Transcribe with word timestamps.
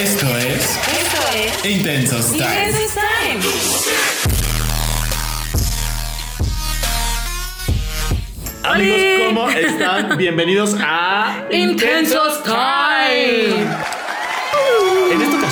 Esto 0.00 0.34
es 0.34 0.78
Esto 0.88 1.20
es 1.34 1.64
Intensos 1.66 2.32
Time. 2.32 2.44
Intensos 2.46 2.94
Time. 2.94 3.40
Amigos. 8.62 9.00
¿cómo 9.26 9.50
están? 9.50 10.16
Bienvenidos 10.16 10.74
a 10.80 11.44
Intensos 11.50 12.42
Time. 12.44 13.89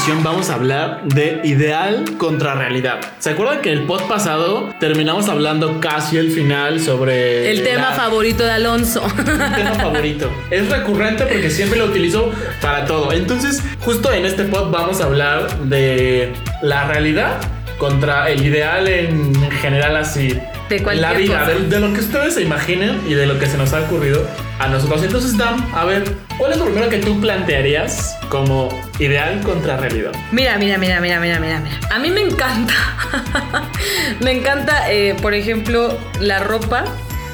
Ocasión 0.09 0.25
vamos 0.25 0.49
a 0.49 0.55
hablar 0.55 1.03
de 1.05 1.43
ideal 1.45 2.17
contra 2.17 2.55
realidad. 2.55 2.99
¿Se 3.19 3.29
acuerdan 3.29 3.61
que 3.61 3.71
el 3.71 3.83
post 3.83 4.07
pasado 4.09 4.73
terminamos 4.81 5.29
hablando 5.29 5.81
casi 5.81 6.17
al 6.17 6.31
final 6.31 6.81
sobre 6.81 7.51
El 7.51 7.63
tema 7.63 7.91
la- 7.91 7.93
favorito 7.93 8.43
de 8.43 8.53
Alonso. 8.53 9.03
Mi 9.19 9.25
tema 9.25 9.75
favorito. 9.75 10.31
Es 10.51 10.67
recurrente 10.71 11.27
porque 11.27 11.51
siempre 11.51 11.79
lo 11.79 11.85
utilizo 11.85 12.33
para 12.63 12.87
todo. 12.87 13.13
Entonces, 13.13 13.63
justo 13.81 14.11
en 14.11 14.25
este 14.25 14.45
pod 14.45 14.71
vamos 14.71 14.99
a 15.03 15.05
hablar 15.05 15.59
de 15.65 16.33
la 16.63 16.87
realidad 16.87 17.37
contra 17.77 18.31
el 18.31 18.43
ideal 18.47 18.89
en 18.89 19.35
general 19.61 19.95
así. 19.97 20.39
De 20.69 20.83
cualquier 20.83 21.11
la 21.13 21.17
vida, 21.19 21.41
cosa. 21.41 21.53
de, 21.53 21.69
de 21.69 21.81
lo 21.81 21.93
que 21.93 22.01
ustedes 22.01 22.35
se 22.35 22.43
imaginen 22.43 23.01
y 23.09 23.15
de 23.15 23.27
lo 23.27 23.39
que 23.39 23.47
se 23.47 23.57
nos 23.57 23.73
ha 23.73 23.81
ocurrido 23.83 24.27
a 24.59 24.69
nosotros. 24.69 25.03
Entonces, 25.03 25.37
Dam, 25.37 25.67
a 25.75 25.85
ver, 25.85 26.05
¿cuál 26.37 26.53
es 26.53 26.59
lo 26.59 26.65
primero 26.67 26.89
que 26.89 26.99
tú 26.99 27.21
plantearías 27.21 28.17
como 28.29 28.69
ideal 28.99 29.41
contra 29.43 29.77
realidad? 29.77 30.13
Mira, 30.33 30.59
mira, 30.59 30.77
mira, 30.79 31.01
mira, 31.01 31.21
mira, 31.21 31.39
mira. 31.41 31.61
mira. 31.61 31.79
A 31.91 31.99
mí 31.99 32.11
me 32.11 32.21
encanta. 32.21 32.75
me 34.21 34.33
encanta, 34.33 34.91
eh, 34.93 35.17
por 35.23 35.35
ejemplo, 35.35 35.97
la 36.21 36.41
ropa 36.41 36.85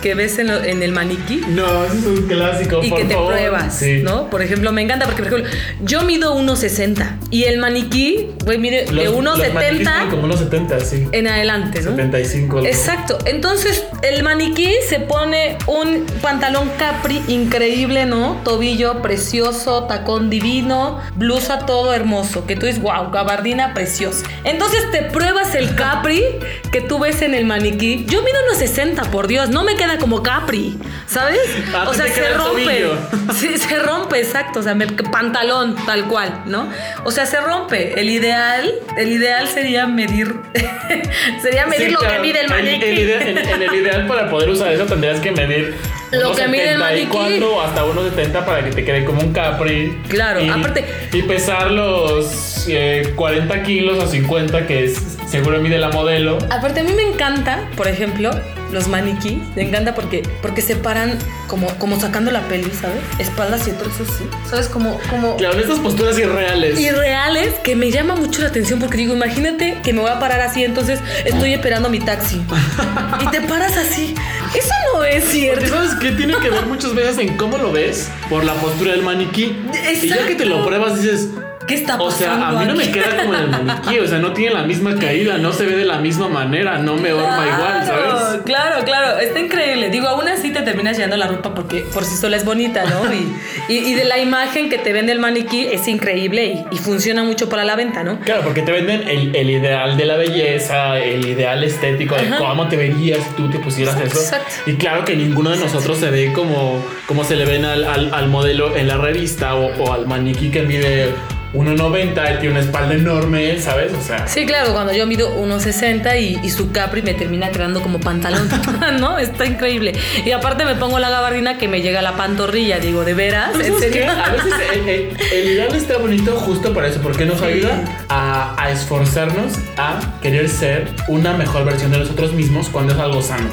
que 0.05 0.15
ves 0.15 0.39
en, 0.39 0.49
lo- 0.49 0.63
en 0.63 0.83
el 0.83 0.93
maniquí. 0.93 1.41
No, 1.49 1.65
eso 1.87 1.95
es 1.95 2.05
un 2.05 2.27
clásico. 2.29 2.81
y 2.85 2.91
por 2.91 2.99
que 2.99 3.05
te 3.07 3.15
favor. 3.15 3.33
pruebas, 3.33 3.75
Sí. 3.75 4.03
¿no? 4.03 4.29
Por 4.29 4.43
ejemplo, 4.43 4.71
me 4.71 4.83
encanta 4.83 5.07
porque, 5.07 5.23
por 5.23 5.33
ejemplo, 5.33 5.51
yo 5.83 6.03
mido 6.03 6.37
1.60 6.37 7.17
y 7.31 7.45
el 7.45 7.57
maniquí, 7.59 8.29
güey, 8.45 8.59
mide 8.59 8.85
de 8.85 8.93
Los- 8.93 9.07
los 9.07 9.25
maniquís 9.25 9.81
1.70 9.81 9.93
tienen 9.95 10.11
como 10.11 10.25
unos 10.25 10.39
70, 10.41 10.81
sí. 10.81 11.09
en 11.13 11.27
adelante, 11.27 11.79
¿no? 11.81 11.91
75. 11.93 12.59
algo. 12.59 12.69
Exacto. 12.69 13.19
Entonces, 13.25 13.83
el 14.03 14.23
maniquí 14.23 14.71
se 14.87 15.01
pone 15.01 15.57
un 15.67 16.05
pantalón 16.21 16.71
capri 16.79 17.23
increíble, 17.29 18.05
¿no? 18.05 18.41
Tobillo 18.45 19.01
precioso, 19.01 19.85
tacón 19.85 20.29
divino, 20.29 21.01
blusa 21.17 21.61
todo 21.65 21.95
hermoso. 21.95 22.47
Que 22.47 22.57
tú 22.57 22.67
dices, 22.67 22.83
wow, 22.83 23.11
gabardina 23.11 23.73
preciosa. 23.73 24.27
Entonces 24.45 24.91
te 24.93 25.01
pruebas 25.03 25.55
el 25.55 25.75
capri 25.75 26.23
que 26.71 26.83
tú 26.83 26.99
ves 26.99 27.23
en 27.23 27.35
el 27.35 27.47
maniquí. 27.47 28.05
Yo 28.07 28.23
mido 28.23 28.37
unos 28.47 28.59
60, 28.59 29.05
por 29.11 29.29
Dios. 29.29 29.49
No 29.49 29.65
me 29.65 29.77
queda 29.77 29.94
como 29.99 30.23
capri, 30.23 30.79
¿sabes? 31.07 31.39
Ah, 31.75 31.87
o 31.89 31.95
sea, 31.95 32.07
se 32.07 32.29
rompe. 32.35 32.85
Sí, 33.35 33.57
se 33.59 33.79
rompe, 33.81 34.19
exacto. 34.21 34.61
O 34.61 34.63
sea, 34.63 34.75
me- 34.75 34.87
pantalón, 34.87 35.75
tal 35.87 36.05
cual, 36.07 36.43
¿no? 36.47 36.69
O 37.05 37.11
sea, 37.11 37.27
se 37.27 37.41
rompe. 37.41 37.99
El 38.01 38.09
ideal, 38.11 38.73
el 38.97 39.09
ideal 39.13 39.49
sería 39.49 39.87
medir. 39.87 40.35
sería 41.43 41.67
medir 41.67 41.87
Sí, 41.89 41.93
lo 41.93 41.99
claro. 42.01 42.15
que 42.15 42.21
mide 42.21 42.41
el 42.41 42.49
maniquí. 42.49 42.85
en, 42.87 43.39
en 43.39 43.63
el 43.63 43.75
ideal 43.75 44.07
para 44.07 44.29
poder 44.31 44.49
usar 44.51 44.73
eso 44.73 44.85
tendrías 44.85 45.21
que 45.21 45.33
medir 45.33 45.75
Lo 46.13 46.35
que 46.35 46.47
mide 46.49 46.73
el 46.73 46.79
maniquí. 46.79 47.17
1.74 47.17 47.43
o 47.45 47.61
hasta 47.63 47.85
1.70 47.85 48.45
para 48.45 48.65
que 48.65 48.71
te 48.71 48.85
quede 48.85 49.05
como 49.05 49.21
un 49.23 49.33
capri. 49.33 49.99
Claro, 50.09 50.41
y, 50.43 50.49
aparte- 50.49 50.85
Y 51.13 51.23
pesar 51.23 51.71
los 51.71 52.67
eh, 52.69 53.13
40 53.17 53.63
kilos 53.63 54.03
o 54.03 54.07
50 54.07 54.67
que 54.67 54.85
es, 54.85 55.19
seguro 55.29 55.61
mide 55.61 55.79
la 55.79 55.89
modelo. 55.89 56.39
Aparte, 56.51 56.81
a 56.81 56.85
mí 56.85 56.93
me 56.93 57.03
encanta, 57.03 57.69
por 57.77 57.89
ejemplo, 57.89 58.31
los 58.75 58.89
maniquí. 58.89 59.43
Me 59.57 59.63
encanta 59.63 59.95
porque, 59.95 60.23
porque 60.43 60.61
se 60.61 60.77
paran 60.77 61.17
como, 61.47 61.67
como 61.79 61.99
sacando 61.99 62.31
la 62.31 62.43
peli, 62.49 62.71
¿sabes? 62.79 62.99
Espaldas 63.19 63.67
y 63.69 63.73
torsos, 63.73 64.09
sí. 64.19 64.25
¿Sabes? 64.49 64.67
Como, 64.69 64.99
como 65.09 65.37
Claro, 65.37 65.59
estas 65.59 65.79
posturas 65.79 66.19
irreales. 66.19 66.79
irreales 66.79 67.55
que 67.63 67.77
me 67.77 67.91
llama 67.91 68.17
mucho 68.17 68.43
la 68.43 68.49
atención 68.49 68.79
porque 68.79 68.97
digo, 68.99 69.15
imagínate 69.15 69.79
que 69.83 69.93
me 69.93 70.01
voy 70.01 70.11
a 70.11 70.19
parar 70.19 70.41
así, 70.41 70.65
entonces 70.65 71.01
estoy 71.25 71.55
esperando 71.55 71.89
mi 71.89 72.01
taxi. 72.01 72.43
y 73.23 73.27
te 73.31 73.41
paras 73.43 73.77
así. 73.77 74.15
Eso 74.55 74.69
no 74.95 75.05
es 75.05 75.25
Porque 75.25 75.31
cierto. 75.39 75.67
sabes 75.69 75.95
que 75.95 76.11
tiene 76.13 76.35
que 76.39 76.51
ver 76.51 76.67
muchas 76.67 76.95
veces 76.95 77.19
en 77.19 77.37
cómo 77.37 77.57
lo 77.59 77.73
ves 77.73 78.09
por 78.29 78.45
la 78.45 78.55
postura 78.55 78.93
del 78.93 79.03
maniquí. 79.03 79.57
Y 80.03 80.09
ya 80.09 80.27
que 80.27 80.35
te 80.35 80.45
lo 80.45 80.57
Exacto. 80.57 80.67
pruebas 80.67 81.03
dices, 81.03 81.29
¿Qué 81.67 81.75
está 81.75 81.97
pasando? 81.99 82.05
O 82.05 82.11
sea, 82.11 82.49
a 82.49 82.53
mí 82.53 82.65
no 82.67 82.75
me 82.75 82.91
queda 82.91 83.17
como 83.17 83.35
en 83.35 83.41
el 83.41 83.49
maniquí, 83.51 83.99
o 83.99 84.07
sea, 84.07 84.19
no 84.19 84.33
tiene 84.33 84.55
la 84.55 84.65
misma 84.65 84.95
caída, 84.99 85.39
no 85.39 85.53
se 85.53 85.65
ve 85.65 85.77
de 85.77 85.85
la 85.85 85.99
misma 85.99 86.29
manera, 86.29 86.79
no 86.79 86.97
me 86.97 87.13
horma 87.13 87.47
igual, 87.47 87.87
¿sabes? 87.87 88.43
Claro, 88.45 88.85
claro, 88.85 89.19
está 89.19 89.39
increíble. 89.41 89.89
Digo, 89.91 90.09
aún 90.09 90.29
así 90.29 90.53
te 90.53 90.63
terminas 90.63 90.97
llevando 90.97 91.17
la 91.17 91.27
ropa 91.27 91.55
porque 91.55 91.81
por 91.93 92.05
sí 92.05 92.17
sola 92.17 92.37
es 92.37 92.45
bonita, 92.45 92.85
¿no? 92.85 93.13
Y, 93.15 93.33
y, 93.73 93.79
y 93.79 93.95
de 93.95 94.05
la 94.05 94.19
imagen 94.19 94.69
que 94.69 94.79
te 94.79 94.93
vende 94.93 95.13
el 95.13 95.21
maniquí 95.21 95.67
es 95.71 95.89
increíble 95.89 96.45
y, 96.71 96.75
y 96.75 96.79
funciona 96.79 97.23
mucho 97.25 97.49
para 97.49 97.65
la 97.65 97.77
venta, 97.77 98.03
¿no? 98.05 98.21
Claro, 98.21 98.43
porque 98.45 98.63
te 98.63 98.71
venden 98.73 99.09
el, 99.09 99.35
el 99.35 99.51
ideal 99.51 99.97
de 99.97 100.05
la 100.05 100.17
belleza, 100.17 100.99
el 100.99 101.27
ideal 101.27 101.65
estético 101.65 102.15
de 102.17 102.23
Ajá. 102.29 102.39
cómo 102.39 102.69
te 102.69 102.77
verías 102.77 103.21
si 103.23 103.31
tú 103.37 103.51
te 103.51 103.59
pusieras 103.59 103.95
Exacto, 103.97 104.19
eso. 104.21 104.37
exacto. 104.37 104.71
Y 104.71 104.75
claro 104.75 105.05
que 105.05 105.17
ninguno 105.17 105.51
de 105.51 105.57
nosotros 105.59 105.99
se 105.99 106.11
ve 106.11 106.33
como, 106.33 106.85
como 107.07 107.25
se 107.25 107.37
le 107.37 107.45
ven 107.47 107.65
al, 107.65 107.85
al- 107.85 108.13
al 108.13 108.29
modelo 108.29 108.77
en 108.77 108.89
la 108.89 108.97
revista 108.99 109.55
o, 109.55 109.67
o 109.83 109.93
al 109.93 110.07
maniquí 110.07 110.51
que 110.51 110.63
mide 110.63 111.09
1,90 111.55 112.11
y 112.11 112.39
tiene 112.41 112.51
una 112.51 112.61
espalda 112.61 112.95
enorme, 112.95 113.59
¿sabes? 113.61 113.93
O 113.95 114.03
sea, 114.03 114.27
Sí, 114.27 114.45
claro, 114.47 114.73
cuando 114.73 114.93
yo 114.93 115.07
mido 115.07 115.37
1,60 115.39 116.21
y, 116.21 116.39
y 116.45 116.51
su 116.51 116.73
capri 116.73 117.03
me 117.03 117.15
termina 117.15 117.51
quedando 117.51 117.81
como 117.83 118.01
pantalón, 118.01 118.49
¿no? 119.01 119.19
Está 119.19 119.47
increíble. 119.47 119.93
Y 120.25 120.33
aparte 120.33 120.65
me 120.65 120.75
pongo 120.75 120.99
la 120.99 121.11
gabardina 121.11 121.57
que 121.59 121.69
me 121.69 121.81
llega 121.83 122.01
a 122.01 122.03
la 122.03 122.17
pantorrilla, 122.17 122.79
digo, 122.79 123.05
¿de 123.05 123.15
veras? 123.15 123.55
¿En 123.55 123.67
¿sabes 123.67 123.79
serio? 123.81 124.11
A 124.11 124.31
veces 124.33 124.53
el, 124.75 124.89
el- 124.89 125.17
el 125.33 125.49
ideal 125.53 125.75
está 125.75 125.97
bonito 125.99 126.33
justo 126.37 126.73
para 126.75 126.89
eso, 126.89 127.01
porque 127.01 127.25
nos 127.25 127.41
ayuda 127.43 127.81
a, 128.09 128.55
a 128.63 128.71
esforzarnos 128.71 129.53
a 129.77 130.19
querer 130.21 130.49
ser 130.49 130.89
una 131.09 131.33
mejor 131.35 131.65
versión 131.65 131.91
de 131.93 131.99
nosotros 131.99 132.33
mismos 132.33 132.69
cuando 132.69 132.93
es 132.95 132.99
algo 132.99 133.23
sano. 133.23 133.49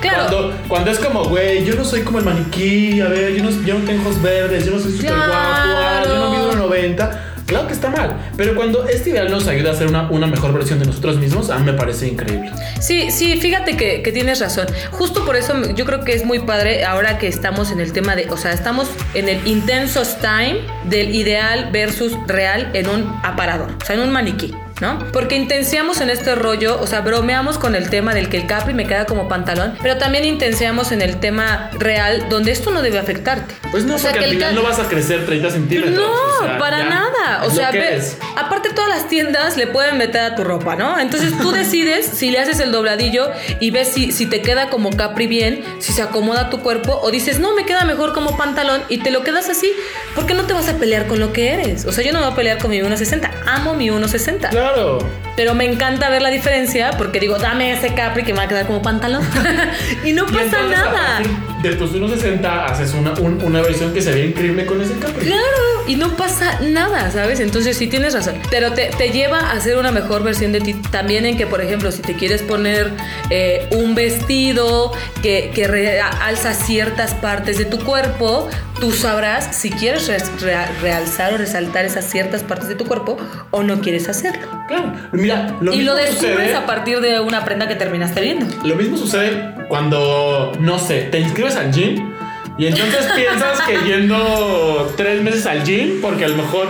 Claro. 0.00 0.26
Cuando, 0.28 0.56
cuando 0.68 0.90
es 0.92 0.98
como, 0.98 1.24
güey, 1.24 1.64
yo 1.64 1.74
no 1.74 1.84
soy 1.84 2.02
como 2.02 2.18
el 2.18 2.24
maniquí, 2.24 3.00
a 3.00 3.08
ver, 3.08 3.34
yo 3.34 3.42
no, 3.42 3.50
yo 3.64 3.74
no 3.78 3.84
tengo 3.84 4.02
ojos 4.02 4.22
verdes, 4.22 4.64
yo 4.66 4.72
no 4.72 4.78
soy 4.78 4.92
súper 4.92 5.10
guapo, 5.10 5.32
ah, 5.34 6.02
yo 6.06 6.14
no 6.16 6.30
mido 6.30 6.54
90. 6.54 7.27
Claro 7.48 7.66
que 7.66 7.72
está 7.72 7.88
mal, 7.88 8.14
pero 8.36 8.54
cuando 8.54 8.86
este 8.86 9.08
ideal 9.08 9.30
nos 9.30 9.48
ayuda 9.48 9.72
a 9.72 9.74
ser 9.74 9.86
una, 9.86 10.10
una 10.10 10.26
mejor 10.26 10.52
versión 10.52 10.78
de 10.80 10.84
nosotros 10.84 11.16
mismos, 11.16 11.48
a 11.48 11.58
mí 11.58 11.64
me 11.64 11.72
parece 11.72 12.06
increíble. 12.06 12.52
Sí, 12.78 13.10
sí, 13.10 13.40
fíjate 13.40 13.74
que, 13.74 14.02
que 14.02 14.12
tienes 14.12 14.38
razón. 14.40 14.66
Justo 14.90 15.24
por 15.24 15.34
eso 15.34 15.54
yo 15.74 15.86
creo 15.86 16.04
que 16.04 16.12
es 16.12 16.26
muy 16.26 16.40
padre 16.40 16.84
ahora 16.84 17.16
que 17.16 17.26
estamos 17.26 17.70
en 17.70 17.80
el 17.80 17.94
tema 17.94 18.16
de, 18.16 18.28
o 18.30 18.36
sea, 18.36 18.52
estamos 18.52 18.90
en 19.14 19.30
el 19.30 19.46
intensos 19.46 20.18
time 20.18 20.58
del 20.90 21.14
ideal 21.14 21.70
versus 21.72 22.12
real 22.26 22.70
en 22.74 22.86
un 22.86 23.18
aparador, 23.22 23.70
o 23.80 23.84
sea, 23.84 23.96
en 23.96 24.02
un 24.02 24.10
maniquí. 24.10 24.54
¿No? 24.80 24.98
Porque 25.12 25.34
intensiamos 25.34 26.00
en 26.00 26.08
este 26.10 26.34
rollo, 26.36 26.80
o 26.80 26.86
sea, 26.86 27.00
bromeamos 27.00 27.58
con 27.58 27.74
el 27.74 27.90
tema 27.90 28.14
del 28.14 28.28
que 28.28 28.36
el 28.36 28.46
capri 28.46 28.74
me 28.74 28.86
queda 28.86 29.06
como 29.06 29.28
pantalón, 29.28 29.76
pero 29.82 29.98
también 29.98 30.24
intensiamos 30.24 30.92
en 30.92 31.02
el 31.02 31.18
tema 31.18 31.70
real 31.78 32.26
donde 32.28 32.52
esto 32.52 32.70
no 32.70 32.80
debe 32.80 32.98
afectarte. 32.98 33.54
Pues 33.72 33.84
no, 33.84 33.96
O 33.96 33.98
sea, 33.98 34.10
porque 34.12 34.20
que 34.24 34.30
al 34.30 34.36
final 34.36 34.54
no 34.54 34.62
vas 34.62 34.78
a 34.78 34.88
crecer 34.88 35.26
30 35.26 35.50
centímetros. 35.50 35.94
no, 35.96 36.04
o 36.12 36.44
sea, 36.46 36.58
para 36.58 36.78
ya, 36.78 36.88
nada. 36.88 37.44
O 37.44 37.50
sea, 37.50 37.70
ve- 37.72 38.00
aparte 38.36 38.70
todas 38.70 38.88
las 38.88 39.08
tiendas 39.08 39.56
le 39.56 39.66
pueden 39.66 39.98
meter 39.98 40.20
a 40.22 40.34
tu 40.36 40.44
ropa, 40.44 40.76
¿no? 40.76 40.98
Entonces 40.98 41.32
tú 41.38 41.50
decides 41.52 42.06
si 42.06 42.30
le 42.30 42.38
haces 42.38 42.60
el 42.60 42.70
dobladillo 42.70 43.30
y 43.60 43.70
ves 43.72 43.88
si, 43.88 44.12
si 44.12 44.26
te 44.26 44.42
queda 44.42 44.70
como 44.70 44.90
capri 44.96 45.26
bien, 45.26 45.64
si 45.80 45.92
se 45.92 46.02
acomoda 46.02 46.50
tu 46.50 46.60
cuerpo 46.60 46.98
o 47.02 47.10
dices, 47.10 47.40
no, 47.40 47.54
me 47.54 47.64
queda 47.66 47.84
mejor 47.84 48.12
como 48.14 48.36
pantalón 48.36 48.82
y 48.88 48.98
te 48.98 49.10
lo 49.10 49.24
quedas 49.24 49.48
así, 49.48 49.72
porque 50.14 50.34
no 50.34 50.44
te 50.44 50.52
vas 50.52 50.68
a 50.68 50.76
pelear 50.78 51.06
con 51.08 51.18
lo 51.18 51.32
que 51.32 51.52
eres. 51.52 51.84
O 51.84 51.92
sea, 51.92 52.04
yo 52.04 52.12
no 52.12 52.20
me 52.20 52.24
voy 52.26 52.32
a 52.32 52.36
pelear 52.36 52.58
con 52.58 52.70
mi 52.70 52.78
1.60, 52.78 53.28
amo 53.46 53.74
mi 53.74 53.88
1.60. 53.90 54.50
Claro. 54.50 54.67
Claro. 54.68 55.27
Pero 55.38 55.54
me 55.54 55.64
encanta 55.64 56.10
ver 56.10 56.20
la 56.20 56.30
diferencia 56.30 56.90
porque 56.98 57.20
digo, 57.20 57.38
dame 57.38 57.70
ese 57.72 57.94
capri 57.94 58.24
que 58.24 58.32
me 58.32 58.38
va 58.40 58.44
a 58.46 58.48
quedar 58.48 58.66
como 58.66 58.82
pantalón. 58.82 59.22
y 60.04 60.12
no 60.12 60.24
Y 60.24 60.32
pasa 60.32 60.42
entonces, 60.44 60.78
a 60.78 60.82
nada. 60.84 60.92
partir 61.18 61.30
De 61.62 61.76
tus 61.76 61.92
1.60 61.92 62.64
haces 62.70 62.92
una, 62.94 63.12
un- 63.12 63.40
una 63.44 63.62
versión 63.62 63.94
que 63.94 64.02
se 64.02 64.10
ve 64.12 64.26
increíble 64.26 64.66
con 64.66 64.82
ese 64.82 64.94
capri. 64.98 65.26
Claro, 65.26 65.84
y 65.86 65.94
no 65.94 66.16
pasa 66.16 66.58
nada, 66.60 67.10
¿sabes? 67.12 67.38
Entonces 67.38 67.76
sí 67.76 67.86
tienes 67.86 68.14
razón. 68.14 68.34
Pero 68.50 68.72
te, 68.72 68.86
te 68.98 69.10
lleva 69.10 69.38
a 69.52 69.60
ser 69.60 69.76
una 69.76 69.92
mejor 69.92 70.24
versión 70.24 70.50
de 70.50 70.60
ti. 70.60 70.74
También 70.74 71.24
en 71.24 71.36
que, 71.36 71.46
por 71.46 71.60
ejemplo, 71.60 71.92
si 71.92 72.02
te 72.02 72.14
quieres 72.14 72.42
poner 72.42 72.90
eh, 73.30 73.68
un 73.70 73.94
vestido 73.94 74.92
que, 75.22 75.52
que 75.54 75.68
realza 75.68 76.52
ciertas 76.52 77.14
partes 77.14 77.58
de 77.58 77.64
tu 77.64 77.78
cuerpo, 77.78 78.48
tú 78.80 78.90
sabrás 78.92 79.54
si 79.56 79.70
quieres 79.70 80.08
re- 80.08 80.18
re- 80.40 80.66
realzar 80.82 81.32
o 81.32 81.38
resaltar 81.38 81.84
esas 81.84 82.04
ciertas 82.04 82.42
partes 82.42 82.68
de 82.68 82.74
tu 82.74 82.84
cuerpo 82.86 83.16
o 83.50 83.62
no 83.62 83.80
quieres 83.80 84.08
hacerlo. 84.08 84.46
Claro. 84.68 84.92
Mira, 85.36 85.54
lo 85.60 85.72
y 85.72 85.78
mismo 85.78 85.92
lo 85.92 85.98
descubres 85.98 86.30
sucede- 86.36 86.54
a 86.56 86.66
partir 86.66 87.00
de 87.00 87.20
una 87.20 87.44
prenda 87.44 87.68
que 87.68 87.74
terminaste 87.76 88.20
viendo. 88.20 88.46
Lo 88.64 88.74
mismo 88.76 88.96
sucede 88.96 89.54
cuando, 89.68 90.52
no 90.60 90.78
sé, 90.78 91.02
te 91.10 91.18
inscribes 91.20 91.56
al 91.56 91.72
gym 91.72 92.10
y 92.58 92.66
entonces 92.66 93.06
piensas 93.16 93.60
que 93.62 93.78
yendo 93.86 94.92
tres 94.96 95.22
meses 95.22 95.46
al 95.46 95.64
gym, 95.64 96.00
porque 96.00 96.24
a 96.24 96.28
lo 96.28 96.36
mejor 96.36 96.66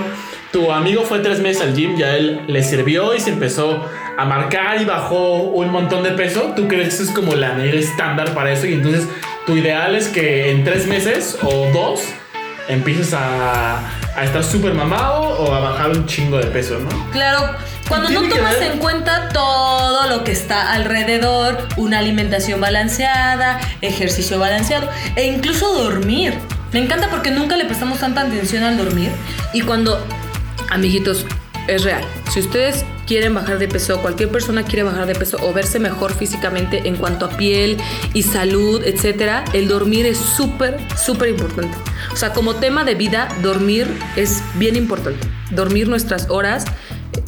tu 0.53 0.73
amigo 0.73 1.03
fue 1.03 1.19
tres 1.21 1.41
meses 1.41 1.63
al 1.63 1.75
gym, 1.75 1.97
ya 1.97 2.17
él 2.17 2.41
le 2.47 2.63
sirvió 2.63 3.15
y 3.15 3.21
se 3.21 3.31
empezó 3.31 3.85
a 4.17 4.25
marcar 4.25 4.81
y 4.81 4.85
bajó 4.85 5.43
un 5.43 5.71
montón 5.71 6.03
de 6.03 6.11
peso, 6.13 6.53
tú 6.57 6.67
crees 6.69 6.97
que 6.97 7.03
es 7.05 7.11
como 7.11 7.35
la 7.35 7.53
manera 7.53 7.79
estándar 7.79 8.35
para 8.35 8.51
eso 8.53 8.67
y 8.67 8.75
entonces 8.75 9.07
tu 9.47 9.57
ideal 9.57 9.95
es 9.95 10.09
que 10.09 10.51
en 10.51 10.65
tres 10.65 10.87
meses 10.87 11.39
o 11.43 11.67
dos 11.73 12.01
empieces 12.69 13.15
a, 13.15 13.79
a 14.17 14.25
estar 14.25 14.43
súper 14.45 14.75
mamado 14.75 15.23
o 15.39 15.55
a 15.55 15.61
bajar 15.61 15.91
un 15.91 16.05
chingo 16.07 16.37
de 16.39 16.47
peso, 16.47 16.79
¿no? 16.79 16.89
Claro, 17.13 17.55
cuando 17.89 18.11
no 18.11 18.29
tomas 18.29 18.57
en 18.61 18.79
cuenta 18.79 19.31
todo 19.31 20.09
lo 20.09 20.25
que 20.25 20.33
está 20.33 20.73
alrededor, 20.73 21.67
una 21.77 21.99
alimentación 21.99 22.61
balanceada, 22.61 23.61
ejercicio 23.81 24.39
balanceado 24.39 24.89
e 25.17 25.27
incluso 25.27 25.73
dormir. 25.73 26.35
Me 26.73 26.81
encanta 26.81 27.09
porque 27.09 27.31
nunca 27.31 27.57
le 27.57 27.65
prestamos 27.65 27.99
tanta 27.99 28.21
atención 28.21 28.63
al 28.63 28.77
dormir 28.77 29.11
y 29.53 29.63
cuando, 29.63 29.99
amiguitos, 30.71 31.25
es 31.67 31.85
real. 31.85 32.03
Si 32.31 32.41
ustedes 32.41 32.85
quieren 33.07 33.35
bajar 33.35 33.59
de 33.59 33.69
peso, 33.69 34.01
cualquier 34.03 34.29
persona 34.31 34.65
quiere 34.65 34.83
bajar 34.83 35.07
de 35.07 35.15
peso 35.15 35.39
o 35.41 35.53
verse 35.55 35.79
mejor 35.79 36.15
físicamente 36.15 36.89
en 36.89 36.97
cuanto 36.97 37.25
a 37.25 37.31
piel 37.31 37.79
y 38.13 38.23
salud, 38.23 38.83
etcétera, 38.85 39.45
el 39.55 39.69
dormir 39.69 40.05
es 40.05 40.19
súper, 40.19 40.77
súper 40.97 41.31
importante. 41.31 41.77
O 42.13 42.17
sea, 42.17 42.33
como 42.33 42.57
tema 42.57 42.85
de 42.85 42.95
vida, 42.95 43.29
dormir 43.43 43.87
es 44.17 44.43
bien 44.55 44.77
importante. 44.77 45.27
Dormir 45.51 45.89
nuestras 45.89 46.29
horas 46.29 46.67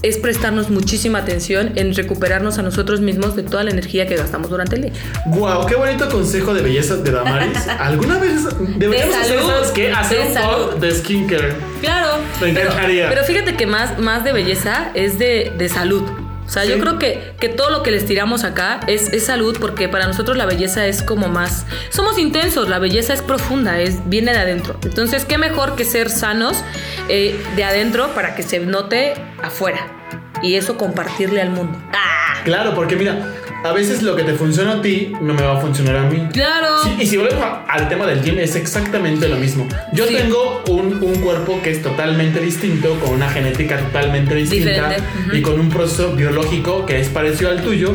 es 0.02 0.16
prestarnos 0.18 0.70
muchísima 0.70 1.18
atención 1.18 1.72
en 1.76 1.94
recuperarnos 1.94 2.58
a 2.58 2.62
nosotros 2.62 3.00
mismos 3.00 3.36
de 3.36 3.42
toda 3.42 3.64
la 3.64 3.70
energía 3.70 4.06
que 4.06 4.16
gastamos 4.16 4.50
durante 4.50 4.76
el 4.76 4.82
día. 4.82 4.92
Wow, 5.26 5.66
qué 5.66 5.74
bonito 5.74 6.08
consejo 6.08 6.54
de 6.54 6.62
belleza 6.62 6.96
de 6.96 7.10
Damaris. 7.10 7.68
¿Alguna 7.78 8.18
vez 8.18 8.44
deberíamos 8.78 9.14
De 9.14 9.20
hacer, 9.20 9.38
salud, 9.38 9.50
¿sabes 9.50 9.70
qué? 9.70 9.92
Hacer 9.92 10.18
de 10.18 10.38
un 10.38 10.44
pod 10.44 10.76
de 10.76 10.94
skincare. 10.94 11.54
Claro. 11.80 12.18
Me 12.40 12.52
pero, 12.52 12.70
encantaría. 12.70 13.08
pero 13.08 13.24
fíjate 13.24 13.56
que 13.56 13.66
más, 13.66 13.98
más 13.98 14.24
de 14.24 14.32
belleza 14.32 14.90
es 14.94 15.18
de, 15.18 15.52
de 15.56 15.68
salud. 15.68 16.02
O 16.50 16.52
sea, 16.52 16.64
yo 16.64 16.80
creo 16.80 16.98
que, 16.98 17.32
que 17.38 17.48
todo 17.48 17.70
lo 17.70 17.84
que 17.84 17.92
les 17.92 18.04
tiramos 18.06 18.42
acá 18.42 18.80
es, 18.88 19.12
es 19.12 19.26
salud 19.26 19.56
porque 19.60 19.88
para 19.88 20.08
nosotros 20.08 20.36
la 20.36 20.46
belleza 20.46 20.84
es 20.84 21.00
como 21.00 21.28
más... 21.28 21.64
Somos 21.90 22.18
intensos, 22.18 22.68
la 22.68 22.80
belleza 22.80 23.14
es 23.14 23.22
profunda, 23.22 23.78
es, 23.78 24.00
viene 24.08 24.32
de 24.32 24.38
adentro. 24.38 24.76
Entonces, 24.82 25.24
¿qué 25.24 25.38
mejor 25.38 25.76
que 25.76 25.84
ser 25.84 26.10
sanos 26.10 26.56
eh, 27.08 27.40
de 27.54 27.62
adentro 27.62 28.08
para 28.16 28.34
que 28.34 28.42
se 28.42 28.58
note 28.58 29.14
afuera? 29.40 29.86
Y 30.42 30.56
eso 30.56 30.76
compartirle 30.76 31.40
al 31.40 31.50
mundo. 31.50 31.78
¡Ah! 31.92 32.40
Claro, 32.42 32.74
porque 32.74 32.96
mira, 32.96 33.14
a 33.62 33.72
veces 33.72 34.02
lo 34.02 34.16
que 34.16 34.22
te 34.24 34.34
funciona 34.34 34.72
a 34.74 34.82
ti 34.82 35.12
no 35.20 35.34
me 35.34 35.42
va 35.42 35.58
a 35.58 35.60
funcionar 35.60 35.96
a 35.96 36.02
mí. 36.08 36.28
Claro. 36.32 36.82
Sí, 36.82 36.96
y 37.00 37.06
si 37.06 37.16
volvemos 37.18 37.44
al 37.68 37.88
tema 37.88 38.06
del 38.06 38.22
gym, 38.22 38.38
es 38.38 38.56
exactamente 38.56 39.28
lo 39.28 39.36
mismo. 39.36 39.68
Yo 39.92 40.06
Sí. 40.06 40.14
tengo 40.14 40.62
un, 40.68 41.02
un 41.02 41.14
cuerpo 41.20 41.60
que 41.62 41.70
es 41.70 41.82
totalmente 41.82 42.40
distinto, 42.40 42.98
con 43.00 43.10
una 43.14 43.28
genética 43.28 43.78
totalmente 43.78 44.34
distinta 44.34 44.70
Diferente, 44.70 45.02
ujú. 45.26 45.36
y 45.36 45.42
con 45.42 45.60
un 45.60 45.68
proceso 45.68 46.12
biológico 46.12 46.86
que 46.86 47.00
es 47.00 47.08
parecido 47.08 47.50
al 47.50 47.62
tuyo, 47.62 47.92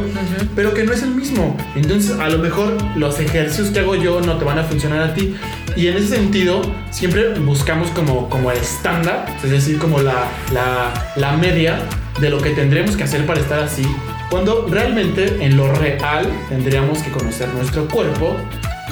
pero 0.55 0.73
que 0.73 0.83
no 0.83 0.93
es 0.93 1.01
el 1.03 1.11
mismo. 1.11 1.57
Entonces, 1.75 2.17
a 2.19 2.29
lo 2.29 2.37
mejor 2.37 2.77
los 2.95 3.19
ejercicios 3.19 3.69
que 3.69 3.79
hago 3.79 3.95
yo 3.95 4.21
no 4.21 4.37
te 4.37 4.45
van 4.45 4.59
a 4.59 4.63
funcionar 4.63 5.01
a 5.01 5.13
ti. 5.13 5.35
Y 5.75 5.87
en 5.87 5.97
ese 5.97 6.07
sentido, 6.15 6.61
siempre 6.91 7.33
buscamos 7.39 7.89
como, 7.89 8.29
como 8.29 8.51
el 8.51 8.57
estándar, 8.57 9.25
es 9.43 9.49
decir, 9.51 9.77
como 9.77 9.99
la, 10.01 10.27
la, 10.53 10.93
la 11.17 11.31
media 11.33 11.79
de 12.21 12.29
lo 12.29 12.39
que 12.39 12.51
tendremos 12.51 12.95
que 12.95 13.03
hacer 13.03 13.25
para 13.25 13.39
estar 13.41 13.59
así. 13.59 13.83
Cuando 14.29 14.67
realmente 14.69 15.37
en 15.45 15.55
lo 15.55 15.71
real 15.75 16.27
tendríamos 16.49 16.99
que 16.99 17.11
conocer 17.11 17.47
nuestro 17.49 17.87
cuerpo, 17.87 18.35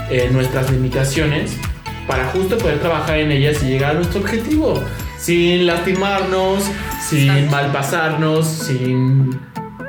eh, 0.10 0.30
nuestras 0.32 0.72
limitaciones, 0.72 1.58
para 2.08 2.26
justo 2.28 2.58
poder 2.58 2.80
trabajar 2.80 3.18
en 3.20 3.32
ellas 3.32 3.62
y 3.64 3.68
llegar 3.68 3.92
a 3.92 3.94
nuestro 3.96 4.20
objetivo. 4.22 4.84
Sin 5.18 5.66
lastimarnos, 5.66 6.64
sin 7.02 7.50
malpasarnos, 7.50 8.46
sin 8.48 9.40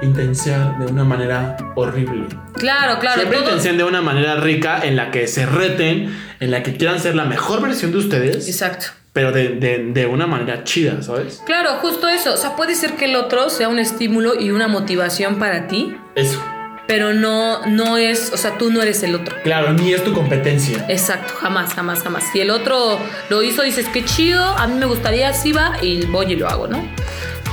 intenciar 0.01 0.79
de 0.79 0.87
una 0.93 1.05
manera 1.05 1.57
horrible. 1.75 2.27
Claro, 2.55 2.99
claro. 3.01 3.21
Siempre 3.21 3.41
todo- 3.41 3.59
de 3.59 3.85
una 3.85 4.01
manera 4.01 4.37
rica 4.37 4.81
en 4.85 4.97
la 4.97 5.11
que 5.11 5.27
se 5.27 5.45
reten, 5.47 6.17
en 6.41 6.51
la 6.51 6.63
que 6.63 6.77
quieran 6.77 7.01
ser 7.01 7.17
la 7.17 7.25
mejor 7.25 7.63
versión 7.63 7.91
de 7.91 7.99
ustedes, 7.99 8.49
Exacto. 8.49 8.87
Pero 9.15 9.33
de, 9.33 9.49
de- 9.51 9.79
de 9.93 10.07
una 10.07 10.27
manera 10.27 10.63
chida, 10.65 11.01
¿sabes? 11.01 11.43
Claro, 11.47 11.71
justo 11.81 12.07
eso. 12.09 12.35
O 12.35 12.37
sea, 12.37 12.55
puede 12.57 12.75
ser 12.75 12.93
que 12.97 13.07
el 13.07 13.17
otro 13.17 13.49
sea 13.49 13.69
un 13.71 13.79
estímulo 13.79 14.39
y 14.39 14.51
una 14.51 14.69
motivación 14.69 15.39
para 15.39 15.67
ti, 15.69 15.97
Eso. 16.15 16.39
pero 16.87 17.15
no, 17.15 17.65
no 17.67 17.97
es, 17.97 18.31
o 18.35 18.37
sea, 18.37 18.59
tú 18.59 18.71
no 18.71 18.83
eres 18.83 19.03
el 19.05 19.15
otro. 19.15 19.35
Claro, 19.45 19.73
ni 19.73 19.93
es 19.95 20.05
tu 20.05 20.13
competencia. 20.13 20.85
Exacto, 20.89 21.33
jamás, 21.41 21.73
jamás, 21.75 22.03
jamás. 22.03 22.25
Si 22.33 22.41
el 22.41 22.51
otro 22.51 22.99
lo 23.31 23.43
hizo, 23.43 23.63
dices, 23.63 23.87
qué 23.93 24.05
chido, 24.05 24.43
a 24.45 24.67
mí 24.67 24.75
me 24.75 24.87
gustaría, 24.87 25.29
así 25.31 25.53
va, 25.53 25.75
y 25.81 26.05
voy 26.07 26.33
y 26.33 26.37
lo 26.37 26.49
hago, 26.49 26.67
¿no? 26.67 26.85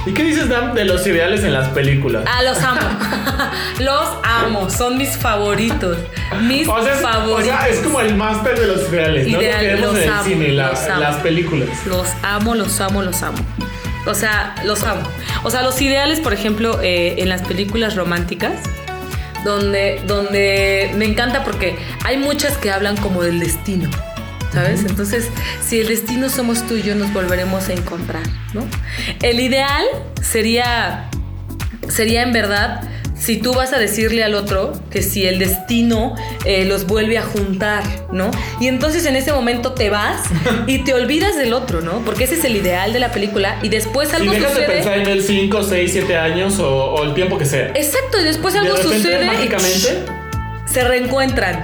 ¿Y 0.06 0.14
qué 0.14 0.24
dices, 0.24 0.50
Dan, 0.50 0.74
de 0.74 0.84
los 0.86 1.06
ideales 1.06 1.44
en 1.44 1.54
las 1.54 1.68
películas? 1.70 2.24
Ah, 2.28 2.42
los 2.42 2.58
amo. 2.64 2.80
los 3.80 4.08
amo, 4.24 4.70
son 4.70 4.98
mis 4.98 5.16
favoritos. 5.16 5.98
Mis 6.42 6.68
O 6.68 6.84
sea, 6.84 6.94
es, 6.96 7.00
o 7.00 7.08
favoritos. 7.08 7.44
sea, 7.60 7.68
es 7.70 7.80
como 7.82 8.02
el 8.02 8.16
máster 8.16 8.60
de 8.60 8.68
los 8.68 8.90
ideales, 8.90 9.28
¿no? 9.28 9.40
Ideal, 9.42 9.64
Lo 9.82 9.92
que 9.92 10.00
vemos 10.00 10.00
en 10.00 10.12
el 10.12 10.20
cine, 10.24 10.48
la- 10.54 10.98
las 11.00 11.16
películas. 11.18 11.70
Los 11.86 12.08
amo, 12.24 12.56
los 12.56 12.82
amo, 12.82 13.04
los 13.04 13.22
amo. 13.22 13.38
O 14.08 14.16
sea, 14.16 14.56
los 14.66 14.82
amo. 14.84 15.04
O 15.44 15.52
sea, 15.52 15.62
los 15.62 15.80
ideales, 15.80 16.20
por 16.20 16.34
ejemplo, 16.34 16.80
eh, 16.82 17.16
en 17.20 17.30
las 17.30 17.44
películas 17.44 17.96
románticas, 17.96 18.54
donde, 19.46 20.02
donde 20.08 20.92
me 20.96 21.06
encanta 21.06 21.44
porque 21.44 21.78
hay 22.04 22.18
muchas 22.18 22.58
que 22.58 22.72
hablan 22.72 22.98
como 22.98 23.22
del 23.22 23.40
destino. 23.40 23.88
¿Sabes? 24.54 24.82
Entonces, 24.82 25.28
si 25.66 25.80
el 25.80 25.88
destino 25.88 26.30
somos 26.30 26.68
tú 26.68 26.76
y 26.76 26.82
yo, 26.82 26.94
nos 26.96 27.14
volveremos 27.14 27.70
a 27.70 27.74
encontrar, 27.74 28.24
¿no? 28.54 28.66
El 29.22 29.40
ideal 29.40 29.86
sería, 30.22 31.10
sería 31.88 32.24
en 32.24 32.34
verdad, 32.34 32.82
si 33.18 33.38
tú 33.38 33.54
vas 33.54 33.72
a 33.72 33.78
decirle 33.78 34.24
al 34.24 34.34
otro 34.34 34.74
que 34.90 35.04
si 35.04 35.26
el 35.26 35.38
destino 35.40 36.16
eh, 36.44 36.66
los 36.66 36.86
vuelve 36.88 37.18
a 37.18 37.22
juntar, 37.22 37.84
¿no? 38.12 38.32
Y 38.60 38.68
entonces 38.68 39.06
en 39.06 39.16
ese 39.16 39.32
momento 39.32 39.74
te 39.74 39.90
vas 39.90 40.24
y 40.68 40.80
te 40.80 40.94
olvidas 40.96 41.38
del 41.38 41.54
otro, 41.54 41.82
¿no? 41.82 42.00
Porque 42.04 42.24
ese 42.26 42.34
es 42.36 42.44
el 42.44 42.56
ideal 42.58 42.92
de 42.94 43.00
la 43.00 43.12
película 43.12 43.58
y 43.62 43.70
después 43.70 44.10
Y 44.12 44.16
algo 44.18 44.34
dejas 44.34 44.50
de 44.56 44.62
sucede. 44.62 44.76
pensar 44.76 44.98
en 44.98 45.08
el 45.08 45.24
5, 45.24 45.64
6, 45.64 45.92
7 45.94 46.18
años 46.18 46.60
o, 46.60 46.68
o 46.96 47.04
el 47.04 47.14
tiempo 47.14 47.38
que 47.38 47.46
sea. 47.46 47.68
Exacto, 47.76 48.20
y 48.20 48.24
después 48.24 48.54
De 48.56 48.60
algo 48.62 48.76
repente, 48.76 48.98
sucede 48.98 49.26
mágicamente, 49.26 50.04
y 50.68 50.70
se 50.74 50.84
reencuentran. 50.84 51.64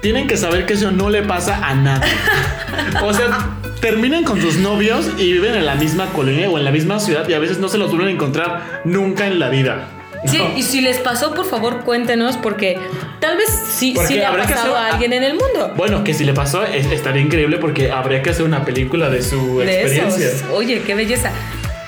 Tienen 0.00 0.26
que 0.26 0.36
saber 0.36 0.66
que 0.66 0.74
eso 0.74 0.90
no 0.92 1.10
le 1.10 1.22
pasa 1.22 1.60
a 1.66 1.74
nadie. 1.74 2.10
o 3.02 3.12
sea, 3.12 3.56
terminan 3.80 4.24
con 4.24 4.40
sus 4.40 4.56
novios 4.56 5.06
y 5.18 5.32
viven 5.32 5.54
en 5.54 5.66
la 5.66 5.74
misma 5.74 6.06
colonia 6.12 6.48
o 6.50 6.58
en 6.58 6.64
la 6.64 6.70
misma 6.70 7.00
ciudad 7.00 7.28
y 7.28 7.34
a 7.34 7.38
veces 7.38 7.58
no 7.58 7.68
se 7.68 7.78
los 7.78 7.90
vuelven 7.90 8.08
a 8.08 8.12
encontrar 8.12 8.82
nunca 8.84 9.26
en 9.26 9.38
la 9.38 9.48
vida. 9.48 9.88
Sí, 10.26 10.36
No. 10.36 10.52
y 10.54 10.62
si 10.62 10.82
les 10.82 10.98
pasó, 10.98 11.34
por 11.34 11.46
favor, 11.48 11.80
cuéntenos, 11.80 12.36
porque 12.36 12.78
tal 13.20 13.38
vez 13.38 13.48
sí, 13.48 13.94
sí 14.06 14.14
le 14.16 14.26
ha 14.26 14.32
pasado 14.36 14.76
hacer- 14.76 14.90
a 14.90 14.92
alguien 14.92 15.14
en 15.14 15.24
el 15.24 15.32
mundo. 15.32 15.72
Bueno, 15.78 16.04
que 16.04 16.12
si 16.12 16.24
le 16.24 16.34
pasó 16.34 16.62
es- 16.64 16.84
estaría 16.92 17.22
increíble 17.22 17.56
porque 17.56 17.90
habría 17.90 18.22
que 18.22 18.28
hacer 18.28 18.44
una 18.44 18.62
película 18.66 19.08
de 19.08 19.22
su 19.22 19.60
de 19.60 19.80
experiencia. 19.80 20.26
esos. 20.28 20.42
Oye, 20.52 20.82
qué 20.82 20.94
belleza. 20.94 21.30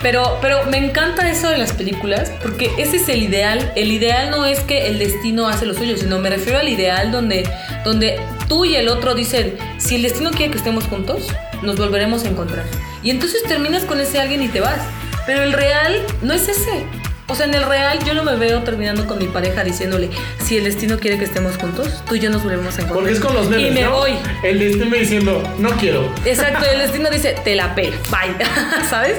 Pero, 0.03 0.37
pero 0.41 0.65
me 0.65 0.77
encanta 0.77 1.31
eso 1.31 1.49
de 1.49 1.57
las 1.57 1.71
películas 1.71 2.31
porque 2.43 2.69
ese 2.77 2.97
es 2.97 3.07
el 3.07 3.23
ideal. 3.23 3.71
El 3.75 3.91
ideal 3.91 4.29
no 4.29 4.45
es 4.45 4.59
que 4.59 4.87
el 4.87 4.99
destino 4.99 5.47
hace 5.47 5.65
lo 5.65 5.73
suyo, 5.73 5.97
sino 5.97 6.19
me 6.19 6.29
refiero 6.29 6.59
al 6.59 6.67
ideal 6.67 7.11
donde, 7.11 7.49
donde 7.85 8.19
tú 8.49 8.65
y 8.65 8.75
el 8.75 8.89
otro 8.89 9.15
dicen, 9.15 9.57
si 9.77 9.95
el 9.95 10.03
destino 10.03 10.31
quiere 10.31 10.51
que 10.51 10.57
estemos 10.57 10.83
juntos, 10.85 11.27
nos 11.61 11.77
volveremos 11.77 12.25
a 12.25 12.27
encontrar. 12.27 12.65
Y 13.01 13.11
entonces 13.11 13.43
terminas 13.43 13.85
con 13.85 14.01
ese 14.01 14.19
alguien 14.19 14.43
y 14.43 14.49
te 14.49 14.59
vas. 14.59 14.81
Pero 15.25 15.41
el 15.41 15.53
real 15.53 16.01
no 16.21 16.33
es 16.33 16.49
ese. 16.49 16.85
O 17.27 17.35
sea, 17.35 17.45
en 17.45 17.53
el 17.53 17.63
real 17.63 17.99
yo 18.05 18.13
no 18.13 18.23
me 18.23 18.35
veo 18.35 18.63
terminando 18.63 19.07
con 19.07 19.17
mi 19.17 19.27
pareja 19.27 19.63
diciéndole, 19.63 20.09
si 20.43 20.57
el 20.57 20.65
destino 20.65 20.99
quiere 20.99 21.17
que 21.17 21.23
estemos 21.23 21.55
juntos, 21.57 22.03
tú 22.07 22.15
y 22.15 22.19
yo 22.19 22.29
nos 22.29 22.43
volvemos 22.43 22.77
a 22.77 22.81
encontrar. 22.81 22.93
Porque 22.95 23.11
es 23.13 23.19
con 23.21 23.33
los 23.33 23.47
memes, 23.49 23.71
Y 23.71 23.73
me 23.73 23.81
¿no? 23.83 23.91
voy. 23.91 24.13
El 24.43 24.59
destino 24.59 24.95
diciendo, 24.95 25.43
no 25.57 25.69
quiero. 25.71 26.13
Exacto, 26.25 26.65
el 26.69 26.79
destino 26.79 27.09
dice, 27.09 27.35
te 27.43 27.55
la 27.55 27.73
pela, 27.75 27.95
bye, 28.11 28.45
¿sabes? 28.89 29.15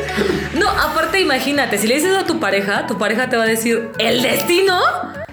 No, 0.55 0.69
aparte 0.69 1.19
imagínate, 1.21 1.79
si 1.79 1.87
le 1.87 1.95
dices 1.95 2.15
a 2.15 2.25
tu 2.27 2.39
pareja, 2.39 2.87
tu 2.87 2.99
pareja 2.99 3.29
te 3.31 3.37
va 3.39 3.45
a 3.45 3.47
decir, 3.47 3.91
¿el 3.99 4.21
destino? 4.23 4.79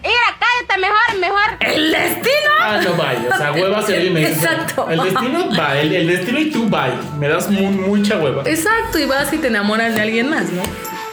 Mira, 0.01 0.15
cállate 0.39 0.81
mejor, 0.81 1.19
mejor. 1.19 1.75
¿El 1.75 1.91
destino? 1.91 2.51
Ah, 2.59 2.79
no 2.83 2.93
vaya. 2.95 3.21
O 3.33 3.37
sea, 3.37 3.51
hueva 3.51 3.85
y 4.03 4.09
me 4.09 4.27
Exacto. 4.27 4.87
El 4.89 4.99
destino 5.03 5.49
va, 5.59 5.77
el, 5.79 5.93
el 5.93 6.07
destino 6.07 6.39
y 6.39 6.49
tú 6.49 6.67
bye. 6.69 6.93
Me 7.19 7.27
das 7.27 7.49
mu- 7.49 7.69
mucha 7.71 8.17
hueva. 8.17 8.41
Exacto, 8.45 8.97
y 8.97 9.05
vas 9.05 9.31
y 9.33 9.37
te 9.37 9.47
enamoras 9.47 9.93
de 9.93 10.01
alguien 10.01 10.29
más, 10.29 10.49
¿no? 10.51 10.63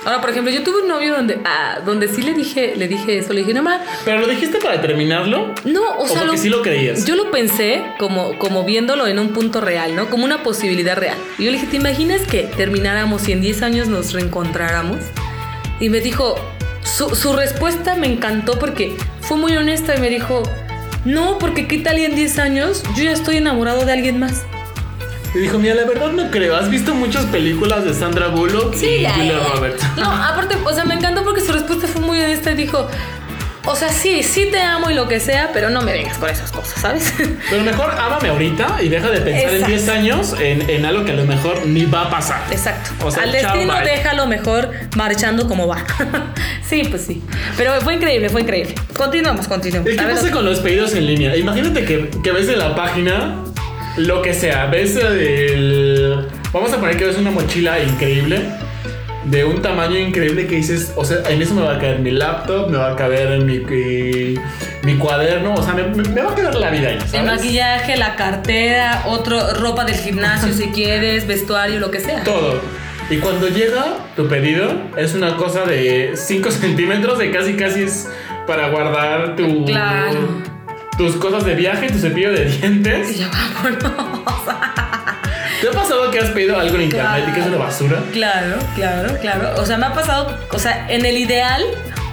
Ahora, 0.08 0.22
por 0.22 0.30
ejemplo, 0.30 0.50
yo 0.50 0.62
tuve 0.62 0.80
un 0.84 0.88
novio 0.88 1.12
donde, 1.12 1.38
ah, 1.44 1.80
donde 1.84 2.08
sí 2.08 2.22
le 2.22 2.32
dije, 2.32 2.72
le 2.76 2.88
dije 2.88 3.18
eso, 3.18 3.34
le 3.34 3.40
dije, 3.40 3.52
no 3.52 3.62
ma, 3.62 3.82
Pero 4.06 4.20
lo 4.20 4.26
dijiste 4.26 4.56
para 4.56 4.80
terminarlo. 4.80 5.54
no, 5.66 5.82
o, 5.82 6.04
O 6.04 6.08
sea, 6.08 6.22
porque 6.22 6.38
sí 6.38 6.48
lo 6.48 6.62
creías. 6.62 7.04
Yo 7.04 7.14
lo 7.14 7.30
pensé 7.30 7.82
como, 7.98 8.38
como 8.38 8.64
viéndolo 8.64 9.06
en 9.06 9.18
un 9.18 9.34
punto 9.34 9.60
real, 9.60 9.94
¿no? 9.94 10.08
Como 10.08 10.24
una 10.24 10.42
posibilidad 10.42 10.96
real. 10.96 11.18
Y 11.36 11.44
yo 11.44 11.50
le 11.50 11.58
dije, 11.58 11.66
¿te 11.66 11.76
imaginas 11.76 12.22
que 12.22 12.44
termináramos 12.44 13.28
y 13.28 13.32
en 13.32 13.42
10 13.42 13.60
años 13.60 13.88
nos 13.88 14.14
reencontráramos? 14.14 14.96
Y 15.78 15.90
me 15.90 16.00
dijo, 16.00 16.36
su, 16.82 17.14
su 17.14 17.34
respuesta 17.34 17.94
me 17.94 18.06
encantó 18.06 18.58
porque 18.58 18.96
fue 19.20 19.36
muy 19.36 19.54
honesta 19.58 19.94
y 19.94 20.00
me 20.00 20.08
dijo, 20.08 20.42
no, 21.04 21.36
porque 21.36 21.68
qué 21.68 21.80
tal 21.80 21.98
y 21.98 22.06
en 22.06 22.16
10 22.16 22.38
años 22.38 22.82
yo 22.96 23.04
ya 23.04 23.12
estoy 23.12 23.36
enamorado 23.36 23.84
de 23.84 23.92
alguien 23.92 24.18
más. 24.18 24.46
Y 25.34 25.38
dijo, 25.38 25.58
mira, 25.58 25.74
la 25.74 25.84
verdad 25.84 26.10
no 26.12 26.30
creo. 26.30 26.56
¿Has 26.56 26.70
visto 26.70 26.94
muchas 26.94 27.26
películas 27.26 27.84
de 27.84 27.92
Sandra 27.94 28.28
Bullock 28.28 28.74
y 28.82 29.02
ya, 29.02 29.12
Julia 29.14 29.32
ya. 29.38 29.54
Roberts? 29.54 29.84
No, 29.96 30.10
aparte, 30.10 30.56
o 30.64 30.72
sea, 30.72 30.84
me 30.84 30.94
encantó 30.94 31.22
porque 31.24 31.40
su 31.42 31.52
respuesta 31.52 31.86
fue 31.86 32.00
muy 32.00 32.18
honesta 32.20 32.50
y 32.52 32.54
dijo, 32.54 32.88
O 33.66 33.76
sea, 33.76 33.90
sí, 33.90 34.22
sí 34.22 34.48
te 34.50 34.62
amo 34.62 34.88
y 34.88 34.94
lo 34.94 35.06
que 35.06 35.20
sea, 35.20 35.50
pero 35.52 35.68
no 35.68 35.82
me 35.82 35.92
vengas 35.92 36.16
con 36.16 36.30
esas 36.30 36.50
cosas, 36.50 36.80
¿sabes? 36.80 37.12
Pero 37.50 37.62
mejor 37.62 37.90
ámame 37.90 38.30
ahorita 38.30 38.78
y 38.82 38.88
deja 38.88 39.10
de 39.10 39.20
pensar 39.20 39.50
en 39.50 39.62
Exacto. 39.62 39.66
10 39.68 39.88
años 39.90 40.34
en, 40.40 40.70
en 40.70 40.86
algo 40.86 41.04
que 41.04 41.12
a 41.12 41.16
lo 41.16 41.26
mejor 41.26 41.66
ni 41.66 41.84
va 41.84 42.02
a 42.04 42.10
pasar. 42.10 42.40
Exacto. 42.50 42.90
O 43.04 43.10
sea, 43.10 43.24
Al 43.24 43.32
chao, 43.32 43.42
destino 43.52 43.74
bye. 43.74 43.84
déjalo 43.84 44.26
mejor 44.26 44.70
marchando 44.96 45.46
como 45.46 45.66
va. 45.66 45.84
sí, 46.66 46.84
pues 46.88 47.04
sí. 47.04 47.22
Pero 47.58 47.78
fue 47.82 47.94
increíble, 47.96 48.30
fue 48.30 48.40
increíble. 48.40 48.74
Continuamos, 48.96 49.46
continuamos. 49.46 49.92
¿Y 49.92 49.96
qué 49.96 50.02
pasa 50.02 50.30
con 50.30 50.46
los 50.46 50.60
pedidos 50.60 50.94
en 50.94 51.06
línea? 51.06 51.36
Imagínate 51.36 51.84
que, 51.84 52.08
que 52.24 52.32
ves 52.32 52.48
en 52.48 52.58
la 52.60 52.74
página 52.74 53.34
lo 53.98 54.22
que 54.22 54.34
sea. 54.34 54.66
Ves 54.66 54.96
el. 54.96 56.26
Vamos 56.52 56.72
a 56.72 56.78
poner 56.78 56.96
que 56.96 57.04
ves 57.04 57.18
una 57.18 57.30
mochila 57.30 57.82
increíble. 57.82 58.42
De 59.24 59.44
un 59.44 59.60
tamaño 59.60 59.98
increíble 59.98 60.46
que 60.46 60.56
dices, 60.56 60.92
o 60.96 61.04
sea, 61.04 61.18
en 61.28 61.42
eso 61.42 61.52
me 61.52 61.60
va 61.60 61.74
a 61.74 61.78
caer 61.78 61.98
mi 61.98 62.12
laptop, 62.12 62.70
me 62.70 62.78
va 62.78 62.92
a 62.92 62.96
caber 62.96 63.32
en 63.32 63.44
mi, 63.44 63.58
mi, 63.58 64.38
mi 64.84 64.94
cuaderno, 64.96 65.52
o 65.52 65.62
sea, 65.62 65.74
me, 65.74 66.22
va 66.22 66.32
a 66.32 66.34
quedar 66.34 66.54
la 66.54 66.70
vida 66.70 66.88
ahí, 66.88 66.98
¿sabes? 67.00 67.14
El 67.14 67.26
maquillaje, 67.26 67.96
la 67.98 68.16
cartera, 68.16 69.02
otro 69.06 69.52
ropa 69.54 69.84
del 69.84 69.96
gimnasio 69.96 70.54
si 70.54 70.68
quieres, 70.68 71.26
vestuario, 71.26 71.78
lo 71.78 71.90
que 71.90 72.00
sea. 72.00 72.24
Todo. 72.24 72.58
Y 73.10 73.18
cuando 73.18 73.48
llega 73.48 73.98
tu 74.16 74.28
pedido, 74.28 74.72
es 74.96 75.14
una 75.14 75.36
cosa 75.36 75.64
de 75.64 76.12
5 76.14 76.50
centímetros, 76.50 77.18
de 77.18 77.30
casi 77.30 77.54
casi 77.54 77.82
es 77.82 78.08
para 78.46 78.70
guardar 78.70 79.36
tu, 79.36 79.66
Claro. 79.66 80.57
Tus 80.98 81.16
cosas 81.16 81.44
de 81.44 81.54
viaje, 81.54 81.88
tu 81.88 81.98
cepillo 81.98 82.32
de 82.32 82.44
dientes. 82.44 83.12
Y 83.12 83.20
ya 83.20 83.30
vámonos. 83.30 83.82
¿Te 85.60 85.68
ha 85.68 85.72
pasado 85.72 86.10
que 86.10 86.18
has 86.18 86.30
pedido 86.30 86.58
algo 86.58 86.76
en 86.76 86.82
internet 86.82 87.24
y 87.28 87.32
que 87.32 87.40
es 87.40 87.46
una 87.46 87.56
basura? 87.56 88.02
Claro, 88.12 88.56
claro, 88.74 89.16
claro. 89.20 89.60
O 89.60 89.66
sea, 89.66 89.76
me 89.78 89.86
ha 89.86 89.94
pasado, 89.94 90.36
o 90.52 90.58
sea, 90.58 90.86
en 90.90 91.06
el 91.06 91.16
ideal, 91.16 91.62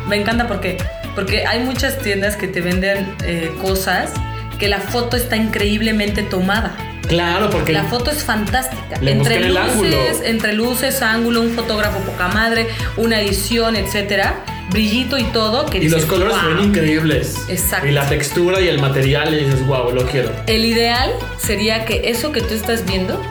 me 0.08 0.16
encanta 0.16 0.48
porque, 0.48 0.78
porque 1.14 1.46
hay 1.46 1.60
muchas 1.64 2.00
tiendas 2.00 2.38
que 2.38 2.48
te 2.48 2.62
venden 2.62 3.14
eh, 3.24 3.54
cosas 3.62 4.12
que 4.60 4.68
la 4.68 4.80
foto 4.80 5.18
está 5.18 5.36
increíblemente 5.36 6.24
tomada. 6.24 6.76
Claro, 7.08 7.52
porque 7.52 7.72
La 7.72 7.84
foto 7.84 8.10
es 8.10 8.24
fantástica. 8.24 9.00
Le 9.00 9.12
entre 9.12 9.38
el 9.38 9.56
ángulo. 9.56 9.90
luces, 9.92 10.22
entre 10.26 10.54
luces, 10.54 11.02
ángulo, 11.04 11.42
un 11.42 11.52
fotógrafo 11.52 12.00
poca 12.00 12.30
madre, 12.30 12.68
una 12.98 13.22
edición, 13.22 13.76
etcétera, 13.76 14.44
brillito 14.72 15.18
y 15.18 15.24
todo. 15.26 15.66
Que 15.66 15.80
y 15.80 15.90
los 15.90 16.06
colores 16.06 16.36
"Wow". 16.42 16.56
ven 16.56 16.64
increíbles. 16.66 17.38
Exacto. 17.50 17.88
Y 17.88 17.92
la 17.92 18.08
textura 18.08 18.62
y 18.62 18.68
el 18.68 18.80
material 18.80 19.34
y 19.34 19.46
dices, 19.46 19.66
wow, 19.68 19.92
lo 19.92 20.06
quiero. 20.06 20.32
El 20.48 20.66
ideal 20.66 21.12
sería 21.38 21.86
que 21.86 22.10
eso 22.10 22.32
que 22.32 22.42
tú 22.42 22.54
estás 22.54 22.86
viendo 22.86 23.22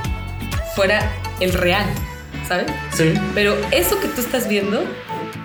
fuera 0.74 1.10
el 1.40 1.52
real, 1.52 1.86
¿sabes? 2.48 2.66
Sí. 2.92 3.14
Pero 3.34 3.56
eso 3.70 4.00
que 4.00 4.08
tú 4.08 4.20
estás 4.20 4.48
viendo 4.48 4.82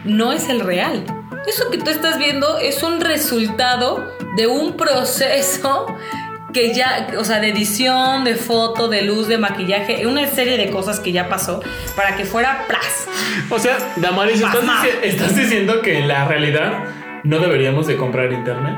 no 0.05 0.33
es 0.33 0.49
el 0.49 0.59
real. 0.61 1.03
Eso 1.47 1.69
que 1.71 1.77
tú 1.77 1.89
estás 1.89 2.17
viendo 2.19 2.57
es 2.59 2.83
un 2.83 3.01
resultado 3.01 4.13
de 4.35 4.47
un 4.47 4.77
proceso 4.77 5.87
que 6.53 6.73
ya, 6.73 7.07
o 7.17 7.23
sea, 7.23 7.39
de 7.39 7.49
edición, 7.49 8.23
de 8.23 8.35
foto, 8.35 8.87
de 8.87 9.03
luz, 9.03 9.27
de 9.27 9.37
maquillaje, 9.37 10.05
una 10.07 10.25
serie 10.27 10.57
de 10.57 10.69
cosas 10.69 10.99
que 10.99 11.11
ya 11.11 11.29
pasó 11.29 11.61
para 11.95 12.15
que 12.15 12.25
fuera 12.25 12.65
plas. 12.67 13.07
O 13.49 13.59
sea, 13.59 13.77
Damaris, 13.97 14.41
¿estás, 15.03 15.35
diciendo 15.35 15.81
que 15.81 15.99
en 15.99 16.07
la 16.07 16.25
realidad 16.27 16.85
no 17.23 17.39
deberíamos 17.39 17.85
de 17.87 17.97
comprar 17.97 18.31
internet. 18.31 18.75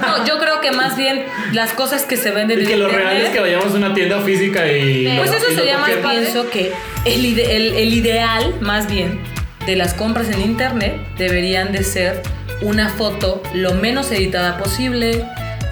No, 0.00 0.24
yo 0.26 0.38
creo 0.38 0.60
que 0.60 0.70
más 0.72 0.96
bien 0.96 1.24
las 1.52 1.72
cosas 1.72 2.04
que 2.04 2.16
se 2.16 2.30
venden 2.30 2.60
Y 2.62 2.64
que 2.64 2.76
lo 2.76 2.84
internet, 2.86 3.08
real 3.10 3.22
es 3.22 3.30
que 3.30 3.40
vayamos 3.40 3.74
a 3.74 3.76
una 3.76 3.92
tienda 3.94 4.20
física 4.20 4.66
y... 4.70 5.08
Pues 5.18 5.30
lo- 5.30 5.36
eso 5.36 5.46
y 5.50 5.54
sería 5.56 5.78
más, 5.78 5.90
pienso 5.90 6.48
que 6.50 6.72
el, 7.04 7.24
ide- 7.24 7.56
el- 7.56 7.74
el 7.74 7.92
ideal, 7.94 8.54
más 8.60 8.88
bien, 8.90 9.20
de 9.66 9.76
las 9.76 9.92
compras 9.94 10.28
en 10.30 10.40
internet 10.40 10.96
deberían 11.18 11.72
de 11.72 11.82
ser 11.84 12.22
una 12.62 12.88
foto 12.90 13.42
lo 13.54 13.74
menos 13.74 14.10
editada 14.12 14.56
posible, 14.58 15.26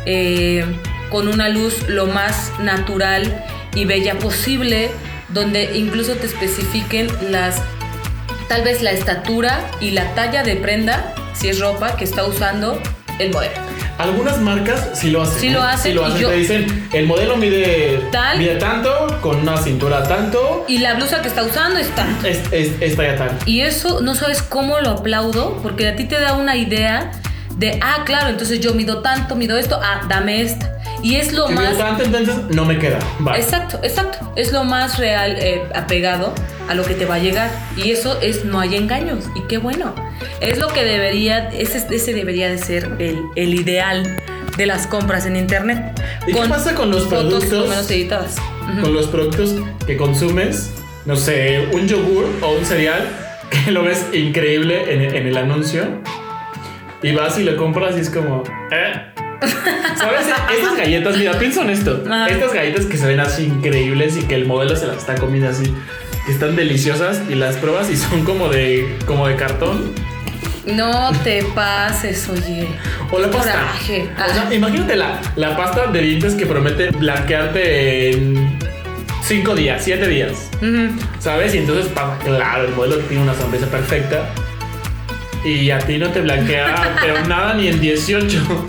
eh, 0.07 0.65
con 1.11 1.29
una 1.29 1.49
luz 1.49 1.89
lo 1.89 2.07
más 2.07 2.53
natural 2.61 3.45
y 3.75 3.85
bella 3.85 4.19
posible, 4.19 4.91
donde 5.29 5.77
incluso 5.77 6.15
te 6.15 6.27
especifiquen 6.27 7.09
las, 7.31 7.57
tal 8.49 8.63
vez 8.63 8.83
la 8.83 8.93
estatura 8.93 9.61
y 9.81 9.91
la 9.93 10.15
talla 10.15 10.43
de 10.43 10.57
prenda, 10.57 11.15
si 11.35 11.49
es 11.49 11.61
ropa, 11.61 11.97
que 11.97 12.05
está 12.05 12.25
usando 12.25 12.81
el 13.19 13.31
modelo. 13.33 13.55
Algunas 13.99 14.39
marcas 14.39 14.91
sí 14.95 15.11
lo 15.11 15.23
hacen. 15.23 15.41
Sí 15.41 15.51
lo 15.51 15.59
¿eh? 15.59 15.63
hacen, 15.71 15.91
Sí 15.91 15.93
lo 15.97 16.03
y 16.03 16.05
hacen. 16.07 16.21
yo- 16.21 16.29
Te 16.29 16.37
dicen, 16.37 16.89
el 16.93 17.07
modelo 17.07 17.37
mide, 17.37 18.01
Tal. 18.13 18.39
mide 18.39 18.55
tanto, 18.55 19.19
con 19.21 19.39
una 19.41 19.57
cintura 19.57 20.05
tanto, 20.05 20.65
Y 20.69 20.79
la 20.79 20.95
blusa 20.95 21.21
que 21.21 21.27
está 21.27 21.43
usando 21.43 21.81
está... 21.81 22.07
es, 22.25 22.39
es, 22.53 22.71
es 22.81 22.97
talla 22.97 23.17
tal. 23.17 23.39
Y 23.45 23.63
eso 23.63 24.01
no 24.01 24.15
sabes 24.15 24.41
cómo 24.43 24.79
lo 24.79 24.91
aplaudo, 24.91 25.59
porque 25.65 25.89
a 25.89 25.97
ti 25.97 26.05
te 26.05 26.21
da 26.21 26.35
una 26.35 26.55
idea 26.57 27.11
de, 27.59 27.79
ah, 27.83 28.05
claro, 28.07 28.29
entonces 28.29 28.61
yo 28.61 28.73
mido 28.73 29.03
tanto, 29.03 29.35
mido 29.35 29.59
esto, 29.59 29.79
ah, 29.83 30.03
dame 30.09 30.43
esta. 30.43 30.79
Y 31.03 31.17
es 31.17 31.33
lo 31.33 31.49
Si 31.49 31.55
mido 31.55 31.65
más... 31.65 31.77
tanto, 31.79 32.05
entonces 32.05 32.37
no 32.51 32.65
me 32.65 32.79
queda. 32.79 33.01
Vale. 33.19 33.41
Exacto, 33.41 33.81
exacto. 33.83 34.33
Es 34.37 34.53
lo 34.53 34.63
más 34.65 34.99
real, 34.99 35.37
eh, 35.39 35.63
apegado 35.75 36.33
a 36.69 36.75
lo 36.75 36.85
que 36.85 36.95
te 36.95 37.05
va 37.05 37.17
a 37.17 37.19
llegar. 37.19 37.51
Y 37.77 37.91
eso 37.91 38.21
es, 38.21 38.45
no 38.45 38.61
hay 38.61 38.77
engaños. 38.77 39.25
Y 39.35 39.43
qué 39.49 39.59
bueno. 39.59 39.93
Es 40.41 40.59
lo 40.59 40.69
que 40.69 40.85
debería, 40.85 41.49
ese, 41.49 41.85
ese 41.91 42.13
debería 42.15 42.49
de 42.49 42.59
ser 42.59 42.97
el, 43.01 43.21
el 43.35 43.55
ideal 43.55 44.23
de 44.57 44.67
las 44.67 44.87
compras 44.87 45.27
en 45.27 45.35
internet. 45.37 46.01
¿Y 46.29 46.33
qué 46.33 46.41
pasa 46.49 46.75
con 46.75 46.91
los 46.93 47.05
productos? 47.07 47.69
menos 47.69 47.91
editadas. 47.91 48.37
Ujú. 48.73 48.83
Con 48.83 48.95
los 48.95 49.07
productos 49.09 49.57
que 49.85 49.97
consumes, 49.97 50.71
no 51.07 51.17
sé, 51.17 51.69
un 51.73 51.89
yogur 51.89 52.27
o 52.41 52.53
un 52.53 52.65
cereal 52.65 53.09
que 53.51 53.73
lo 53.73 53.83
ves 53.83 54.07
increíble 54.13 54.93
en, 54.95 55.03
en 55.17 55.27
el 55.27 55.37
anuncio 55.37 55.87
y 57.03 57.13
vas 57.13 57.39
y 57.39 57.45
lo 57.45 57.57
compras 57.57 57.97
y 57.97 58.01
es 58.01 58.11
como, 58.11 58.43
¿eh? 58.71 58.93
¿Sabes? 59.97 60.27
Estas 60.59 60.77
galletas, 60.77 61.17
mira, 61.17 61.39
piensa 61.39 61.63
en 61.63 61.71
esto. 61.71 62.03
Ajá. 62.07 62.29
Estas 62.29 62.53
galletas 62.53 62.87
que 62.87 62.97
se 62.97 63.07
ven 63.07 63.21
así 63.21 63.45
increíbles 63.45 64.17
y 64.17 64.23
que 64.23 64.35
el 64.35 64.47
modelo 64.47 64.77
se 64.77 64.87
las 64.87 64.99
está 64.99 65.15
comiendo 65.15 65.49
así, 65.49 65.73
que 66.27 66.33
están 66.33 66.57
deliciosas 66.57 67.23
y 67.29 67.35
las 67.35 67.57
pruebas 67.57 67.91
y 67.91 67.97
son 67.97 68.25
como 68.25 68.49
de, 68.49 68.97
como 69.07 69.29
de 69.29 69.37
cartón. 69.37 69.93
No 70.67 71.13
te 71.25 71.43
pases, 71.55 72.29
oye. 72.29 72.69
O 73.11 73.19
la 73.19 73.31
pasta. 73.31 73.53
Coraje. 73.53 74.09
O 74.13 74.35
sea, 74.35 74.55
imagínate 74.55 74.97
la, 74.97 75.21
la 75.37 75.57
pasta 75.57 75.87
de 75.87 76.01
dientes 76.03 76.35
que 76.35 76.45
promete 76.45 76.91
blanquearte 76.91 78.11
en 78.11 78.59
5 79.23 79.55
días, 79.55 79.83
7 79.83 80.09
días. 80.09 80.51
Ujú. 80.57 81.01
¿Sabes? 81.21 81.55
Y 81.55 81.59
entonces 81.59 81.87
pasa, 81.87 82.19
claro, 82.23 82.65
el 82.67 82.75
modelo 82.75 82.99
tiene 82.99 83.23
una 83.23 83.35
sonrisa 83.35 83.67
perfecta. 83.67 84.29
Y 85.45 85.71
a 85.71 85.79
ti 85.79 85.99
no 85.99 86.11
te 86.11 86.21
blanquea, 86.21 86.97
pero 87.01 87.27
nada 87.27 87.55
ni 87.55 87.69
en 87.69 87.81
18. 87.81 88.67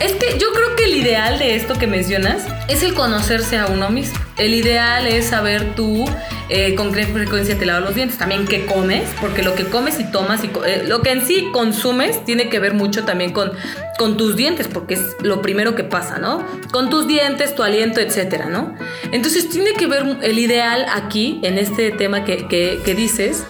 Es 0.00 0.12
que 0.14 0.38
yo 0.38 0.52
creo 0.52 0.74
que 0.76 0.84
el 0.84 0.94
ideal 0.96 1.38
de 1.38 1.54
esto 1.54 1.74
que 1.78 1.86
mencionas 1.86 2.42
es 2.68 2.82
el 2.82 2.94
conocerse 2.94 3.56
a 3.58 3.66
uno 3.66 3.90
mismo. 3.90 4.18
El 4.36 4.52
ideal 4.52 5.06
es 5.06 5.26
saber 5.28 5.74
tú 5.76 6.04
eh, 6.48 6.74
con 6.74 6.92
qué 6.92 7.06
frecuencia 7.06 7.56
te 7.56 7.64
lavas 7.64 7.84
los 7.84 7.94
dientes, 7.94 8.18
también 8.18 8.44
qué 8.46 8.66
comes, 8.66 9.04
porque 9.20 9.42
lo 9.44 9.54
que 9.54 9.64
comes 9.64 10.00
y 10.00 10.10
tomas 10.10 10.42
y 10.42 10.50
eh, 10.66 10.82
lo 10.86 11.00
que 11.00 11.12
en 11.12 11.24
sí 11.24 11.48
consumes 11.52 12.24
tiene 12.24 12.48
que 12.48 12.58
ver 12.58 12.74
mucho 12.74 13.04
también 13.04 13.32
con, 13.32 13.52
con 13.96 14.16
tus 14.16 14.34
dientes, 14.34 14.66
porque 14.66 14.94
es 14.94 15.00
lo 15.22 15.40
primero 15.40 15.76
que 15.76 15.84
pasa, 15.84 16.18
¿no? 16.18 16.44
Con 16.72 16.90
tus 16.90 17.06
dientes, 17.06 17.54
tu 17.54 17.62
aliento, 17.62 18.00
etcétera, 18.00 18.46
¿no? 18.46 18.74
Entonces 19.12 19.48
tiene 19.48 19.74
que 19.74 19.86
ver 19.86 20.04
el 20.22 20.38
ideal 20.40 20.84
aquí, 20.92 21.40
en 21.44 21.56
este 21.56 21.92
tema 21.92 22.24
que, 22.24 22.48
que- 22.48 22.80
que 22.84 22.94
dices, 22.94 23.44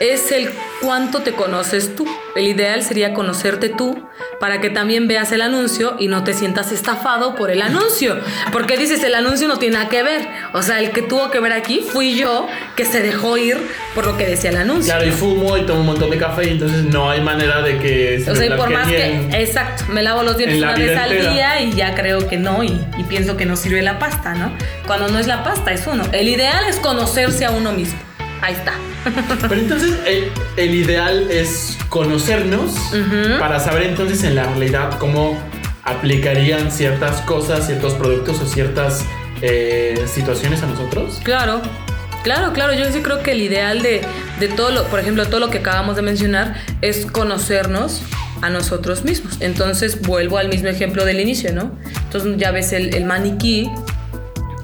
es 0.00 0.30
el 0.30 0.48
cuánto 0.80 1.20
te 1.20 1.32
conoces 1.32 1.94
tú. 1.94 2.06
El 2.34 2.46
ideal 2.46 2.82
sería 2.82 3.14
conocerte 3.14 3.68
tú 3.68 4.08
para 4.40 4.60
que 4.60 4.70
también 4.70 5.08
veas 5.08 5.32
el 5.32 5.42
anuncio 5.42 5.96
y 5.98 6.08
no 6.08 6.22
te 6.24 6.34
sientas 6.34 6.70
estafado 6.72 7.34
por 7.34 7.50
el 7.50 7.62
anuncio. 7.62 8.16
Porque 8.52 8.76
dices, 8.76 9.02
el 9.02 9.14
anuncio 9.14 9.48
no 9.48 9.58
tiene 9.58 9.78
nada 9.78 9.88
que 9.88 10.02
ver. 10.02 10.28
O 10.52 10.62
sea, 10.62 10.80
el 10.80 10.90
que 10.90 11.02
tuvo 11.02 11.30
que 11.30 11.40
ver 11.40 11.52
aquí 11.52 11.80
fui 11.80 12.16
yo 12.16 12.46
que 12.76 12.84
se 12.84 13.02
dejó 13.02 13.36
ir 13.36 13.56
por 13.94 14.06
lo 14.06 14.16
que 14.16 14.26
decía 14.26 14.50
el 14.50 14.58
anuncio. 14.58 14.92
Claro, 14.92 15.08
y 15.08 15.12
fumo 15.12 15.56
y 15.56 15.62
tomo 15.62 15.80
un 15.80 15.86
montón 15.86 16.10
de 16.10 16.18
café 16.18 16.44
y 16.44 16.50
entonces 16.50 16.84
no 16.84 17.10
hay 17.10 17.20
manera 17.20 17.62
de 17.62 17.78
que 17.78 18.20
se 18.24 18.30
O 18.30 18.36
sea, 18.36 18.46
y 18.46 18.50
por 18.50 18.70
más 18.70 18.86
que, 18.86 19.28
exacto, 19.32 19.84
me 19.88 20.02
lavo 20.02 20.22
los 20.22 20.36
dientes 20.36 20.58
una 20.62 20.74
vez 20.74 20.96
al 20.96 21.10
día 21.10 21.60
y 21.60 21.72
ya 21.72 21.94
creo 21.94 22.28
que 22.28 22.36
no 22.36 22.62
y, 22.62 22.80
y 22.96 23.04
pienso 23.08 23.36
que 23.36 23.46
no 23.46 23.56
sirve 23.56 23.82
la 23.82 23.98
pasta, 23.98 24.34
¿no? 24.34 24.52
Cuando 24.86 25.08
no 25.08 25.18
es 25.18 25.26
la 25.26 25.42
pasta, 25.42 25.72
es 25.72 25.86
uno. 25.86 26.04
El 26.12 26.28
ideal 26.28 26.64
es 26.68 26.76
conocerse 26.76 27.44
a 27.44 27.50
uno 27.50 27.72
mismo. 27.72 28.07
Ahí 28.40 28.54
está. 28.54 28.72
Pero 29.48 29.60
entonces 29.60 29.94
el, 30.06 30.30
el 30.56 30.74
ideal 30.74 31.30
es 31.30 31.76
conocernos 31.88 32.72
para 33.38 33.60
saber 33.60 33.84
entonces 33.84 34.22
en 34.24 34.34
la 34.34 34.44
realidad 34.44 34.98
cómo 34.98 35.38
aplicarían 35.84 36.70
ciertas 36.70 37.20
cosas, 37.22 37.66
ciertos 37.66 37.94
productos 37.94 38.40
o 38.40 38.46
ciertas 38.46 39.04
eh, 39.40 40.04
situaciones 40.06 40.62
a 40.62 40.66
nosotros. 40.66 41.20
Claro, 41.22 41.62
claro, 42.22 42.52
claro. 42.52 42.74
Yo 42.74 42.92
sí 42.92 43.00
creo 43.00 43.22
que 43.22 43.32
el 43.32 43.40
ideal 43.40 43.82
de, 43.82 44.02
de 44.38 44.48
todo 44.48 44.70
lo, 44.70 44.84
por 44.84 45.00
ejemplo, 45.00 45.26
todo 45.26 45.40
lo 45.40 45.50
que 45.50 45.58
acabamos 45.58 45.96
de 45.96 46.02
mencionar 46.02 46.56
es 46.82 47.06
conocernos 47.06 48.02
a 48.42 48.50
nosotros 48.50 49.04
mismos. 49.04 49.38
Entonces 49.40 50.00
vuelvo 50.02 50.38
al 50.38 50.48
mismo 50.48 50.68
ejemplo 50.68 51.04
del 51.04 51.20
inicio, 51.20 51.52
¿no? 51.52 51.72
Entonces 52.04 52.36
ya 52.36 52.50
ves 52.50 52.72
el, 52.72 52.94
el 52.94 53.04
maniquí 53.04 53.70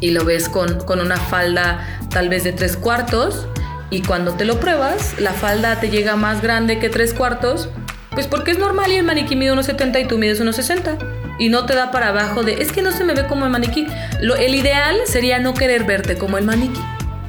y 0.01 0.11
lo 0.11 0.25
ves 0.25 0.49
con, 0.49 0.81
con 0.81 1.01
una 1.01 1.17
falda 1.17 2.01
tal 2.11 2.29
vez 2.29 2.45
de 2.45 2.53
tres 2.53 2.77
cuartos 2.77 3.49
y 3.97 4.03
cuando 4.03 4.33
te 4.35 4.45
lo 4.45 4.59
pruebas, 4.61 5.15
la 5.19 5.33
falda 5.33 5.79
te 5.81 5.89
llega 5.91 6.17
más 6.17 6.43
grande 6.43 6.79
que 6.79 6.89
tres 6.89 7.15
cuartos 7.15 7.69
Pues 8.11 8.27
porque 8.27 8.51
es 8.53 8.59
normal 8.59 8.93
y 8.93 8.97
el 8.97 9.05
maniquí 9.05 9.35
mide 9.37 9.53
1,70 9.53 10.01
y 10.03 10.05
tú 10.07 10.19
mides 10.19 10.41
1,60. 10.41 10.99
Y 11.41 11.49
no 11.49 11.67
te 11.67 11.75
da 11.75 11.91
para 11.91 12.09
abajo 12.09 12.45
de, 12.45 12.63
es 12.63 12.71
que 12.71 12.81
no 12.81 12.93
se 12.93 13.03
me 13.03 13.13
ve 13.15 13.27
como 13.27 13.45
el 13.45 13.51
maniquí. 13.51 13.87
Lo, 14.21 14.37
el 14.37 14.55
ideal 14.55 14.97
sería 15.07 15.41
no 15.41 15.53
querer 15.53 15.83
verte 15.85 16.17
como 16.17 16.39
el 16.39 16.45
maniquí. 16.45 16.81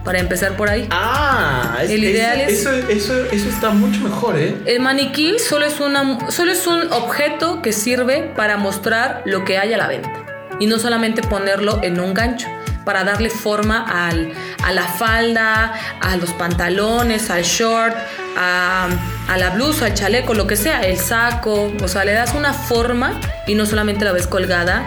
Para 0.04 0.20
empezar 0.20 0.56
por 0.56 0.70
ahí. 0.70 0.88
Ah, 0.92 1.78
El 1.82 2.04
es- 2.04 2.12
ideal 2.12 2.40
es- 2.42 2.60
Eso, 2.60 2.70
eso, 2.90 3.26
eso 3.32 3.50
está 3.50 3.72
mucho 3.72 4.00
mejor, 4.02 4.38
¿eh? 4.38 4.56
El 4.68 4.80
maniquí 4.80 5.40
solo 5.40 5.66
es, 5.66 5.80
una, 5.80 6.30
solo 6.30 6.52
es 6.52 6.68
un 6.68 6.94
objeto 6.94 7.64
que 7.64 7.74
sirve 7.74 8.32
para 8.36 8.58
mostrar 8.58 9.24
lo 9.26 9.44
que 9.44 9.58
hay 9.58 9.74
a 9.74 9.78
la 9.78 9.88
venta. 9.88 10.12
Y 10.60 10.68
no 10.68 10.78
solamente 10.78 11.24
ponerlo 11.24 11.80
en 11.82 12.00
un 12.00 12.14
gancho. 12.14 12.48
Para 12.86 13.04
darle 13.04 13.30
forma 13.30 13.84
al- 14.08 14.32
a 14.64 14.72
la 14.72 14.84
falda, 14.84 15.74
a 16.02 16.16
los 16.18 16.30
pantalones, 16.34 17.30
al 17.30 17.44
short, 17.44 17.96
a, 18.38 18.88
a 19.28 19.38
la 19.38 19.50
blusa, 19.50 19.88
al 19.88 19.94
chaleco, 19.96 20.34
lo 20.34 20.46
que 20.48 20.56
sea, 20.56 20.82
el 20.82 20.98
saco. 20.98 21.74
O 21.84 21.88
sea, 21.88 22.06
le 22.06 22.14
das 22.14 22.34
una 22.36 22.54
forma 22.54 23.20
y 23.48 23.56
no 23.56 23.66
solamente 23.66 24.06
la 24.06 24.12
ves 24.12 24.28
colgada 24.28 24.84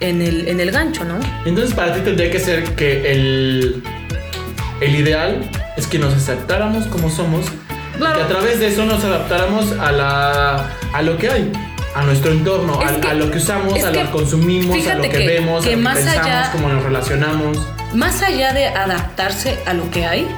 en 0.00 0.22
el, 0.22 0.46
en 0.48 0.60
el 0.60 0.70
gancho, 0.70 1.04
¿no? 1.04 1.18
Entonces 1.44 1.74
para 1.74 1.94
ti 1.94 2.00
tendría 2.02 2.30
que 2.30 2.38
ser 2.38 2.64
que 2.76 3.10
el, 3.12 3.82
el 4.80 4.94
ideal 4.94 5.50
es 5.76 5.86
que 5.86 5.98
nos 5.98 6.14
aceptáramos 6.14 6.86
como 6.86 7.10
somos 7.10 7.46
Claro. 7.96 8.14
y 8.14 8.18
que 8.18 8.24
a 8.26 8.28
través 8.28 8.60
de 8.60 8.68
eso 8.68 8.84
nos 8.84 9.02
adaptáramos 9.02 9.72
a, 9.72 9.90
la, 9.90 10.66
a 10.92 11.02
lo 11.02 11.16
que 11.18 11.28
hay, 11.30 11.52
a 11.98 12.02
nuestro 12.04 12.30
entorno, 12.32 12.80
a, 12.80 13.00
que- 13.00 13.08
a 13.08 13.14
lo 13.14 13.30
que 13.30 13.38
usamos, 13.38 13.74
a 13.82 13.90
lo 13.90 13.92
que 13.92 14.10
consumimos, 14.10 14.86
a 14.86 14.94
lo 14.94 15.02
que, 15.02 15.08
que- 15.10 15.26
vemos, 15.26 15.64
que 15.64 15.70
a 15.72 15.72
lo 15.72 15.78
que 15.78 15.82
más 15.82 15.96
pensamos, 15.96 16.26
allá- 16.26 16.50
cómo 16.52 16.68
nos 16.68 16.82
relacionamos. 16.84 17.58
Más 17.94 18.22
allá 18.22 18.52
de 18.52 18.66
adaptarse 18.66 19.58
a 19.66 19.74
lo 19.74 19.90
que 19.90 20.06
hay, 20.06 20.28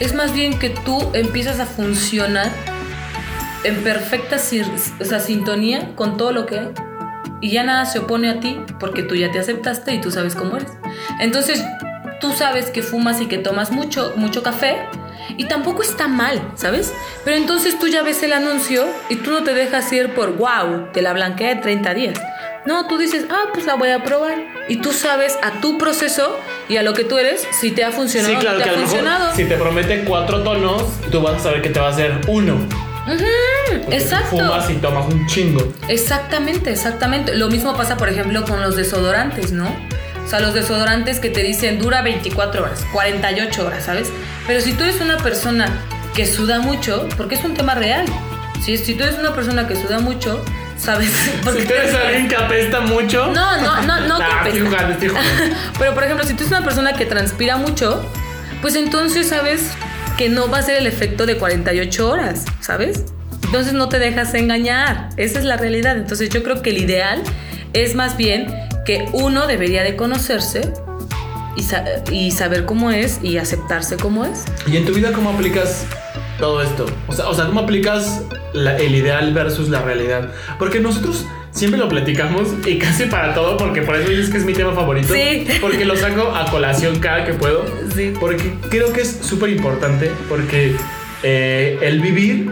es 0.00 0.14
más 0.14 0.32
bien 0.32 0.58
que 0.58 0.70
tú 0.70 1.10
empiezas 1.14 1.60
a 1.60 1.66
funcionar 1.66 2.50
en 3.64 3.76
perfecta 3.84 4.38
sir- 4.38 4.66
o 5.00 5.04
sea, 5.04 5.20
sintonía 5.20 5.94
con 5.94 6.16
todo 6.16 6.32
lo 6.32 6.46
que 6.46 6.58
hay. 6.58 6.68
Y 7.40 7.50
ya 7.50 7.64
nada 7.64 7.84
se 7.86 7.98
opone 7.98 8.28
a 8.30 8.40
ti 8.40 8.60
porque 8.80 9.02
tú 9.02 9.14
ya 9.16 9.30
te 9.32 9.38
aceptaste 9.38 9.92
y 9.94 10.00
tú 10.00 10.10
sabes 10.10 10.34
cómo 10.34 10.56
eres. 10.56 10.70
Entonces, 11.20 11.62
tú 12.20 12.32
sabes 12.32 12.70
que 12.70 12.82
fumas 12.82 13.20
y 13.20 13.26
que 13.26 13.38
tomas 13.38 13.70
mucho, 13.72 14.12
mucho 14.16 14.42
café 14.44 14.76
y 15.36 15.46
tampoco 15.46 15.82
está 15.82 16.08
mal, 16.08 16.42
¿sabes? 16.54 16.92
Pero 17.24 17.36
entonces 17.36 17.78
tú 17.78 17.88
ya 17.88 18.02
ves 18.02 18.22
el 18.22 18.32
anuncio 18.32 18.86
y 19.08 19.16
tú 19.16 19.30
no 19.30 19.42
te 19.42 19.54
dejas 19.54 19.92
ir 19.92 20.14
por, 20.14 20.36
wow, 20.36 20.88
te 20.92 21.02
la 21.02 21.12
blanqueé 21.12 21.52
en 21.52 21.60
30 21.60 21.94
días. 21.94 22.20
No, 22.64 22.86
tú 22.86 22.96
dices, 22.96 23.24
ah, 23.28 23.50
pues 23.52 23.66
la 23.66 23.74
voy 23.74 23.90
a 23.90 24.04
probar. 24.04 24.36
Y 24.68 24.76
tú 24.76 24.92
sabes 24.92 25.36
a 25.42 25.60
tu 25.60 25.78
proceso 25.78 26.36
y 26.68 26.76
a 26.76 26.82
lo 26.82 26.94
que 26.94 27.02
tú 27.02 27.18
eres 27.18 27.46
si 27.60 27.72
te 27.72 27.84
ha 27.84 27.90
funcionado 27.90 28.34
Sí, 28.34 28.38
o 28.38 28.40
claro 28.40 28.58
que 28.58 28.64
a 28.64 28.66
ha 28.66 28.76
mejor 28.76 28.86
funcionado. 28.88 29.34
si 29.34 29.44
te 29.44 29.56
promete 29.56 30.04
cuatro 30.04 30.42
tonos, 30.42 30.84
tú 31.10 31.20
vas 31.20 31.36
a 31.36 31.40
saber 31.40 31.62
que 31.62 31.70
te 31.70 31.80
va 31.80 31.88
a 31.88 31.90
hacer 31.90 32.20
uno. 32.28 32.56
Porque 33.04 33.84
tú 33.84 33.92
exacto. 33.92 34.36
fumas 34.36 34.70
y 34.70 34.74
tomas 34.74 35.12
un 35.12 35.26
chingo. 35.26 35.72
Exactamente, 35.88 36.70
exactamente. 36.70 37.34
Lo 37.34 37.48
mismo 37.48 37.76
pasa, 37.76 37.96
por 37.96 38.08
ejemplo, 38.08 38.44
con 38.44 38.62
los 38.62 38.76
desodorantes, 38.76 39.50
¿no? 39.50 39.66
O 40.24 40.28
sea, 40.28 40.40
los 40.40 40.54
desodorantes 40.54 41.20
que 41.20 41.28
te 41.30 41.42
dicen 41.42 41.78
dura 41.78 42.02
24 42.02 42.62
horas, 42.62 42.84
48 42.92 43.66
horas, 43.66 43.84
¿sabes? 43.84 44.08
Pero 44.46 44.60
si 44.60 44.72
tú 44.72 44.84
eres 44.84 45.00
una 45.00 45.18
persona 45.18 45.66
que 46.14 46.26
suda 46.26 46.60
mucho, 46.60 47.08
porque 47.16 47.34
es 47.34 47.44
un 47.44 47.54
tema 47.54 47.74
real. 47.74 48.06
Si, 48.64 48.76
si 48.78 48.94
tú 48.94 49.02
eres 49.02 49.18
una 49.18 49.34
persona 49.34 49.66
que 49.66 49.74
suda 49.76 49.98
mucho, 49.98 50.44
¿sabes? 50.78 51.10
Porque 51.44 51.62
Si 51.62 51.66
tú 51.66 51.74
eres 51.74 51.94
alguien 51.94 52.28
que 52.28 52.36
apesta 52.36 52.80
mucho. 52.80 53.26
No, 53.32 53.60
no, 53.60 53.82
no, 53.82 54.00
no 54.06 54.16
que 54.18 54.22
Nah, 54.22 54.46
estoy 54.46 54.50
apesta. 54.60 54.64
jugando, 54.68 54.92
estoy 54.92 55.08
jugando. 55.08 55.56
Pero 55.78 55.94
por 55.94 56.04
ejemplo, 56.04 56.26
si 56.26 56.34
tú 56.34 56.44
eres 56.44 56.52
una 56.52 56.64
persona 56.64 56.92
que 56.92 57.04
transpira 57.06 57.56
mucho, 57.56 58.04
pues 58.60 58.76
entonces 58.76 59.28
sabes 59.28 59.62
que 60.16 60.28
no 60.28 60.48
va 60.48 60.58
a 60.58 60.62
ser 60.62 60.76
el 60.76 60.86
efecto 60.86 61.26
de 61.26 61.36
48 61.38 62.08
horas, 62.08 62.44
¿sabes? 62.60 63.04
Entonces 63.44 63.72
no 63.72 63.88
te 63.88 63.98
dejas 63.98 64.32
engañar. 64.34 65.08
Esa 65.16 65.38
es 65.40 65.44
la 65.44 65.56
realidad. 65.56 65.96
Entonces 65.96 66.28
yo 66.30 66.42
creo 66.42 66.62
que 66.62 66.70
el 66.70 66.78
ideal 66.78 67.22
es 67.72 67.94
más 67.96 68.16
bien 68.16 68.46
que 68.84 69.06
uno 69.12 69.46
debería 69.46 69.82
de 69.82 69.96
conocerse 69.96 70.72
y, 71.56 71.62
sa- 71.62 71.84
y 72.10 72.30
saber 72.30 72.64
cómo 72.64 72.90
es 72.90 73.20
y 73.22 73.38
aceptarse 73.38 73.96
como 73.96 74.24
es. 74.24 74.44
¿Y 74.66 74.76
en 74.76 74.84
tu 74.86 74.92
vida 74.92 75.12
cómo 75.12 75.30
aplicas 75.30 75.86
todo 76.38 76.62
esto? 76.62 76.86
O 77.08 77.12
sea, 77.12 77.28
o 77.28 77.34
sea 77.34 77.46
¿cómo 77.46 77.60
aplicas 77.60 78.22
la- 78.52 78.76
el 78.78 78.94
ideal 78.94 79.32
versus 79.34 79.68
la 79.68 79.82
realidad? 79.82 80.30
Porque 80.58 80.80
nosotros 80.80 81.26
siempre 81.50 81.78
lo 81.78 81.88
platicamos 81.88 82.48
y 82.66 82.78
casi 82.78 83.04
para 83.04 83.34
todo, 83.34 83.56
porque 83.58 83.82
por 83.82 83.94
eso 83.96 84.08
dices 84.08 84.30
que 84.30 84.38
es 84.38 84.44
mi 84.44 84.54
tema 84.54 84.72
favorito. 84.72 85.12
Sí. 85.12 85.46
Porque 85.60 85.84
lo 85.84 85.94
saco 85.96 86.22
a 86.34 86.50
colación 86.50 86.98
cada 86.98 87.24
que 87.24 87.34
puedo. 87.34 87.64
Sí. 87.94 88.14
Porque 88.18 88.54
creo 88.70 88.92
que 88.92 89.02
es 89.02 89.18
súper 89.22 89.50
importante, 89.50 90.10
porque 90.28 90.74
eh, 91.22 91.78
el 91.82 92.00
vivir 92.00 92.50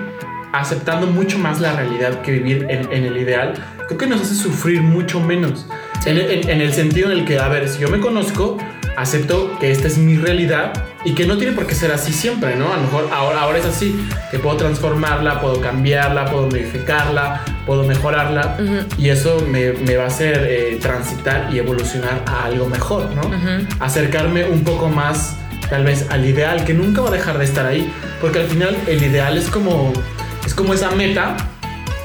aceptando 0.53 1.07
mucho 1.07 1.39
más 1.39 1.61
la 1.61 1.73
realidad 1.75 2.23
que 2.23 2.33
vivir 2.33 2.67
en, 2.69 2.93
en 2.93 3.05
el 3.05 3.17
ideal, 3.17 3.55
creo 3.87 3.99
que 3.99 4.07
nos 4.07 4.21
hace 4.21 4.35
sufrir 4.35 4.83
mucho 4.83 5.19
menos. 5.21 5.67
En, 6.07 6.19
en- 6.19 6.49
en 6.49 6.61
el 6.61 6.73
sentido 6.73 7.11
en 7.11 7.19
el 7.19 7.25
que, 7.25 7.39
a 7.39 7.49
ver, 7.49 7.69
si 7.69 7.79
yo 7.81 7.89
me 7.89 8.01
conozco, 8.01 8.57
acepto 8.97 9.57
que 9.61 9.71
esta 9.71 9.87
es 9.87 9.99
mi 9.99 10.17
realidad 10.17 10.73
y 11.05 11.15
que 11.15 11.27
no 11.27 11.37
tiene 11.39 11.53
por 11.55 11.67
qué 11.67 11.75
ser 11.75 11.93
así 11.93 12.13
siempre, 12.13 12.57
¿no? 12.57 12.73
A 12.73 12.77
lo 12.77 12.83
mejor 12.83 13.09
ahora, 13.13 13.41
ahora 13.43 13.59
es 13.59 13.65
así, 13.67 14.07
que 14.31 14.39
puedo 14.39 14.57
transformarla, 14.57 15.41
puedo 15.41 15.61
cambiarla, 15.61 16.27
puedo 16.27 16.47
modificarla, 16.47 17.43
puedo 17.67 17.85
mejorarla 17.85 18.57
y 18.99 19.09
eso 19.09 19.45
me, 19.49 19.73
me 19.73 19.97
va 19.97 20.05
a 20.05 20.07
hacer 20.09 20.47
eh, 20.49 20.79
transitar 20.83 21.49
y 21.53 21.59
evolucionar 21.59 22.23
a 22.27 22.45
algo 22.45 22.67
mejor, 22.67 23.07
¿no? 23.15 23.23
Ujú. 23.23 23.67
Acercarme 23.79 24.45
un 24.45 24.65
poco 24.65 24.89
más 24.89 25.37
tal 25.71 25.85
vez 25.85 26.07
al 26.11 26.25
ideal, 26.27 26.65
que 26.65 26.75
nunca 26.75 27.01
va 27.01 27.09
a 27.09 27.13
dejar 27.13 27.39
de 27.39 27.45
estar 27.45 27.65
ahí, 27.65 27.91
porque 28.21 28.41
al 28.41 28.47
final 28.47 28.77
el 28.87 29.03
ideal 29.03 29.39
es 29.39 29.49
como, 29.49 29.93
es 30.45 30.53
como 30.55 30.75
esa 30.75 30.91
meta 30.91 31.37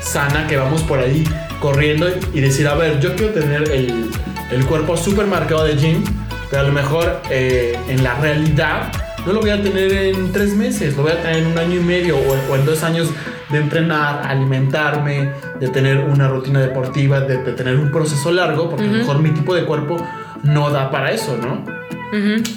sana 0.01 0.45
que 0.47 0.55
vamos 0.57 0.83
por 0.83 0.99
ahí 0.99 1.23
corriendo 1.65 2.07
y 2.31 2.41
decir, 2.41 2.67
a 2.67 2.75
ver, 2.75 2.99
yo 2.99 3.15
quiero 3.15 3.33
tener 3.33 3.71
el, 3.71 4.11
el 4.51 4.65
cuerpo 4.67 4.95
súper 4.95 5.25
marcado 5.25 5.63
de 5.63 5.75
gym, 5.75 6.03
pero 6.51 6.61
a 6.61 6.65
lo 6.65 6.71
mejor 6.71 7.23
eh, 7.31 7.75
en 7.89 8.03
la 8.03 8.13
realidad 8.19 8.91
no 9.25 9.33
lo 9.33 9.39
voy 9.39 9.49
a 9.49 9.59
tener 9.59 9.91
en 9.91 10.31
tres 10.31 10.53
meses, 10.53 10.95
lo 10.95 11.01
voy 11.01 11.13
a 11.13 11.21
tener 11.23 11.37
en 11.37 11.47
un 11.47 11.57
año 11.57 11.77
y 11.77 11.83
medio 11.83 12.17
o, 12.17 12.51
o 12.51 12.55
en 12.55 12.65
dos 12.67 12.83
años 12.83 13.09
de 13.49 13.57
entrenar, 13.57 14.27
alimentarme, 14.27 15.31
de 15.59 15.67
tener 15.69 16.01
una 16.01 16.27
rutina 16.27 16.59
deportiva, 16.59 17.21
de, 17.21 17.39
de 17.39 17.53
tener 17.53 17.77
un 17.77 17.89
proceso 17.89 18.31
largo, 18.31 18.69
porque 18.69 18.85
a 18.85 18.87
lo 18.87 18.97
mejor 18.99 19.19
mi 19.23 19.31
tipo 19.31 19.55
de 19.55 19.65
cuerpo 19.65 19.97
no 20.43 20.69
da 20.69 20.91
para 20.91 21.13
eso, 21.13 21.35
¿no? 21.35 21.65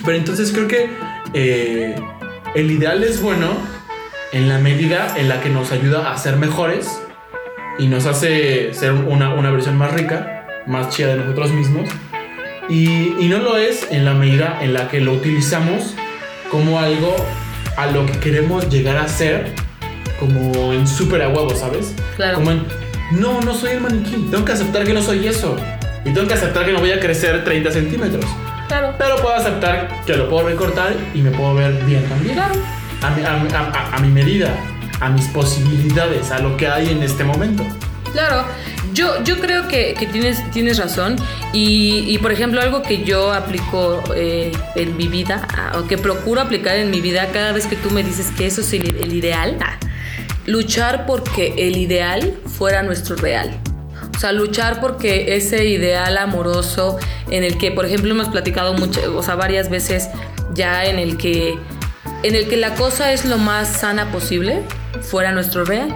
Pero 0.05 0.19
entonces 0.19 0.53
creo 0.53 0.69
que 0.69 0.91
eh, 1.33 1.97
el 2.55 2.71
ideal 2.71 3.03
es 3.03 3.23
bueno 3.23 3.49
en 4.33 4.51
la 4.51 4.59
medida 4.59 5.15
en 5.17 5.31
la 5.31 5.41
que 5.41 5.49
nos 5.49 5.73
ayuda 5.73 6.13
a 6.13 6.19
ser 6.19 6.37
mejores 6.37 7.01
y 7.79 7.87
nos 7.87 8.07
hace 8.07 8.73
ser 8.75 8.93
una, 8.93 9.35
una 9.35 9.51
versión 9.51 9.77
más 9.77 9.93
rica, 9.93 10.47
más 10.67 10.91
chida 10.91 11.09
de 11.09 11.17
nosotros 11.17 11.51
mismos. 11.53 11.89
Y, 12.69 13.15
y 13.19 13.29
no 13.29 13.39
lo 13.39 13.57
es 13.57 13.87
en 13.91 14.05
la 14.05 14.15
medida 14.15 14.59
en 14.61 14.75
la 14.75 14.89
que 14.89 15.01
lo 15.01 15.13
utilizamos 15.13 15.95
como 16.51 16.79
algo 16.79 17.15
a 17.77 17.87
lo 17.87 18.05
que 18.07 18.13
queremos 18.19 18.69
llegar 18.69 18.97
a 18.99 19.09
ser, 19.09 19.53
como 20.19 20.73
en 20.73 20.87
súper 20.87 21.23
a 21.23 21.29
huevo, 21.29 21.55
¿sabes? 21.55 21.95
Claro. 22.17 22.37
Como 22.37 22.51
en, 22.51 22.65
no, 23.13 23.41
no 23.41 23.55
soy 23.55 23.71
el 23.73 23.81
maniquí, 23.81 24.29
tengo 24.31 24.45
que 24.45 24.53
aceptar 24.53 24.85
que 24.85 24.93
no 24.93 25.01
soy 25.03 25.27
eso. 25.27 25.57
Y 26.05 26.11
tengo 26.11 26.27
que 26.27 26.35
aceptar 26.35 26.65
que 26.67 26.73
no 26.73 26.81
voy 26.81 26.91
a 26.93 27.01
crecer 27.01 27.45
30 27.45 27.71
centímetros. 27.71 28.25
Claro. 28.69 28.95
Pero 28.99 29.17
puedo 29.17 29.35
aceptar 29.35 29.89
que 30.05 30.15
lo 30.15 30.29
puedo 30.29 30.47
recortar 30.49 30.93
y 31.15 31.23
me 31.23 31.31
puedo 31.31 31.55
ver 31.55 31.73
bien 31.85 32.05
también. 32.05 32.35
Claro. 32.35 32.55
A 33.03 33.11
mi, 33.11 33.23
a 33.23 33.61
a- 33.61 33.97
a 33.97 33.99
mi 34.01 34.09
medida, 34.09 34.49
a 35.01 35.09
mis 35.09 35.27
posibilidades, 35.27 36.31
a 36.31 36.39
lo 36.39 36.57
que 36.57 36.67
hay 36.67 36.91
en 36.91 37.03
este 37.03 37.25
momento. 37.25 37.65
Claro, 38.13 38.45
yo, 38.95 39.23
yo 39.23 39.39
creo 39.39 39.69
que, 39.69 39.95
que 39.95 40.07
tienes, 40.07 40.51
tienes 40.51 40.79
razón 40.79 41.17
y, 41.53 42.19
por 42.19 42.33
ejemplo 42.33 42.61
algo 42.61 42.83
que 42.83 43.05
yo 43.05 43.33
aplico 43.33 44.03
eh, 44.15 44.53
en 44.75 44.97
mi 44.97 45.09
vida 45.09 45.47
o 45.75 45.87
que 45.87 45.99
procuro 45.99 46.41
aplicar 46.41 46.77
en 46.77 46.91
mi 46.91 47.01
vida 47.01 47.29
cada 47.33 47.53
vez 47.53 47.67
que 47.67 47.77
tú 47.77 47.91
me 47.91 48.03
dices 48.03 48.33
que 48.37 48.47
eso 48.47 48.63
es 48.63 48.73
el, 48.73 48.97
el 48.97 49.13
ideal, 49.13 49.59
ah, 49.61 49.79
luchar 50.47 51.07
porque 51.07 51.55
el 51.59 51.77
ideal 51.77 52.35
fuera 52.47 52.83
nuestro 52.83 53.17
real. 53.17 53.51
O 54.17 54.21
sea, 54.21 54.33
luchar 54.33 54.81
porque 54.81 55.37
ese 55.37 55.65
ideal 55.67 56.19
amoroso 56.19 56.99
en 57.31 57.45
el 57.45 57.57
que, 57.57 57.71
por 57.71 57.87
ejemplo, 57.87 58.11
hemos 58.11 58.29
platicado 58.29 58.75
mucho, 58.75 59.17
o 59.17 59.23
sea, 59.23 59.37
varias 59.37 59.71
veces 59.71 60.09
ya 60.55 60.87
en 60.87 60.99
el 60.99 61.17
que 61.19 61.57
en 62.23 62.35
el 62.35 62.49
que 62.49 62.57
la 62.57 62.75
cosa 62.75 63.13
es 63.13 63.25
lo 63.25 63.39
más 63.39 63.69
sana 63.69 64.11
posible, 64.11 64.63
fuera 65.03 65.33
nuestro 65.33 65.65
real. 65.65 65.95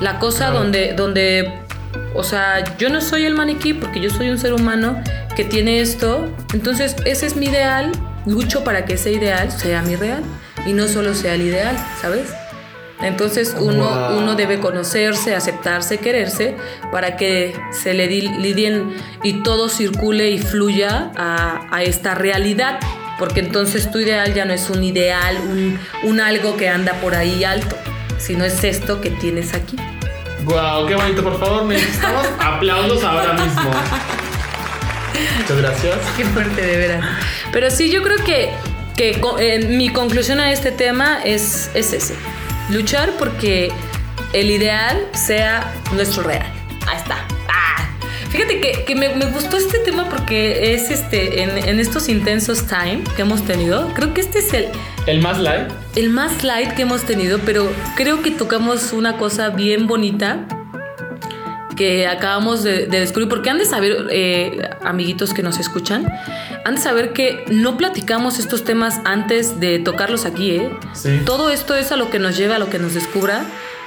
La 0.00 0.18
cosa 0.18 0.50
donde, 0.50 0.92
donde, 0.94 1.52
o 2.14 2.22
sea, 2.24 2.76
yo 2.78 2.88
no 2.88 3.00
soy 3.00 3.24
el 3.24 3.34
maniquí 3.34 3.72
porque 3.74 4.00
yo 4.00 4.10
soy 4.10 4.30
un 4.30 4.38
ser 4.38 4.52
humano 4.54 5.02
que 5.36 5.44
tiene 5.44 5.80
esto. 5.80 6.32
Entonces, 6.52 6.96
ese 7.04 7.26
es 7.26 7.36
mi 7.36 7.46
ideal. 7.46 7.92
Lucho 8.26 8.64
para 8.64 8.84
que 8.86 8.94
ese 8.94 9.12
ideal 9.12 9.50
sea 9.52 9.82
mi 9.82 9.96
real 9.96 10.22
y 10.66 10.72
no 10.72 10.88
solo 10.88 11.14
sea 11.14 11.34
el 11.34 11.42
ideal, 11.42 11.76
¿sabes? 12.00 12.32
Entonces 13.02 13.54
uno, 13.60 13.84
Wow. 13.84 14.18
uno 14.18 14.34
debe 14.34 14.60
conocerse, 14.60 15.34
aceptarse, 15.34 15.98
quererse 15.98 16.56
para 16.90 17.16
que 17.16 17.54
se 17.70 17.92
le 17.92 18.08
di- 18.08 18.28
lidien 18.38 18.94
y 19.22 19.42
todo 19.42 19.68
circule 19.68 20.30
y 20.30 20.38
fluya 20.38 21.10
a, 21.16 21.66
a 21.70 21.82
esta 21.82 22.14
realidad. 22.14 22.78
Porque 23.18 23.40
entonces 23.40 23.90
tu 23.90 24.00
ideal 24.00 24.34
ya 24.34 24.44
no 24.44 24.52
es 24.52 24.70
un 24.70 24.82
ideal, 24.82 25.36
un, 25.36 25.78
un 26.02 26.20
algo 26.20 26.56
que 26.56 26.68
anda 26.68 26.94
por 26.94 27.14
ahí 27.14 27.44
alto, 27.44 27.76
sino 28.18 28.44
es 28.44 28.64
esto 28.64 29.00
que 29.00 29.10
tienes 29.10 29.54
aquí. 29.54 29.76
Wow, 30.44 30.86
qué 30.86 30.94
bonito, 30.94 31.22
por 31.22 31.38
favor, 31.38 31.64
necesitamos 31.64 32.26
aplausos 32.38 33.02
ahora 33.02 33.32
mismo. 33.34 33.70
Muchas 35.38 35.56
gracias. 35.56 35.96
Qué 36.16 36.24
fuerte, 36.24 36.60
de 36.60 36.76
veras. 36.76 37.04
Pero 37.52 37.70
sí, 37.70 37.90
yo 37.90 38.02
creo 38.02 38.18
que, 38.24 38.50
que 38.96 39.20
eh, 39.38 39.66
mi 39.68 39.88
conclusión 39.90 40.40
a 40.40 40.52
este 40.52 40.70
tema 40.70 41.22
es, 41.24 41.70
es 41.74 41.92
ese. 41.92 42.14
Luchar 42.70 43.10
porque 43.18 43.72
el 44.32 44.50
ideal 44.50 45.06
sea 45.12 45.72
nuestro 45.92 46.24
real. 46.24 46.46
Ahí 46.86 46.96
está. 46.96 47.24
Fíjate 48.34 48.60
que, 48.60 48.84
que 48.84 48.96
me, 48.96 49.10
me 49.10 49.26
gustó 49.26 49.56
este 49.56 49.78
tema 49.78 50.08
porque 50.08 50.74
es 50.74 50.90
este, 50.90 51.44
en, 51.44 51.50
en 51.56 51.78
estos 51.78 52.08
intensos 52.08 52.66
time 52.66 53.04
que 53.14 53.22
hemos 53.22 53.44
tenido, 53.44 53.88
creo 53.94 54.12
que 54.12 54.22
este 54.22 54.40
es 54.40 54.52
el, 54.52 54.66
El 55.06 55.20
más 55.20 55.38
light. 55.38 55.70
el 55.94 56.10
más 56.10 56.42
light 56.42 56.72
que 56.72 56.82
hemos 56.82 57.02
tenido, 57.04 57.38
pero 57.46 57.70
creo 57.96 58.22
que 58.22 58.32
tocamos 58.32 58.92
una 58.92 59.18
cosa 59.18 59.50
bien 59.50 59.86
bonita 59.86 60.48
que 61.76 62.08
acabamos 62.08 62.64
de, 62.64 62.86
de 62.86 63.00
descubrir, 63.00 63.28
porque 63.28 63.50
han 63.50 63.58
de 63.58 63.66
saber, 63.66 64.08
eh, 64.10 64.68
amiguitos 64.82 65.32
que 65.32 65.44
nos 65.44 65.60
escuchan, 65.60 66.04
han 66.64 66.74
de 66.74 66.80
saber 66.80 67.12
que 67.12 67.44
no 67.50 67.76
platicamos 67.76 68.40
estos 68.40 68.64
temas 68.64 69.00
antes 69.04 69.60
de 69.60 69.78
tocarlos 69.78 70.24
aquí, 70.24 70.56
¿eh? 70.56 70.70
Sí. 70.92 71.20
Todo 71.24 71.50
esto 71.50 71.76
es 71.76 71.92
a 71.92 71.96
lo 71.96 72.10
que 72.10 72.18
nos 72.18 72.36
lleva, 72.36 72.56
a 72.56 72.58
lo 72.58 72.68
que 72.68 72.78
nos 72.80 72.94
descubra. 72.94 73.44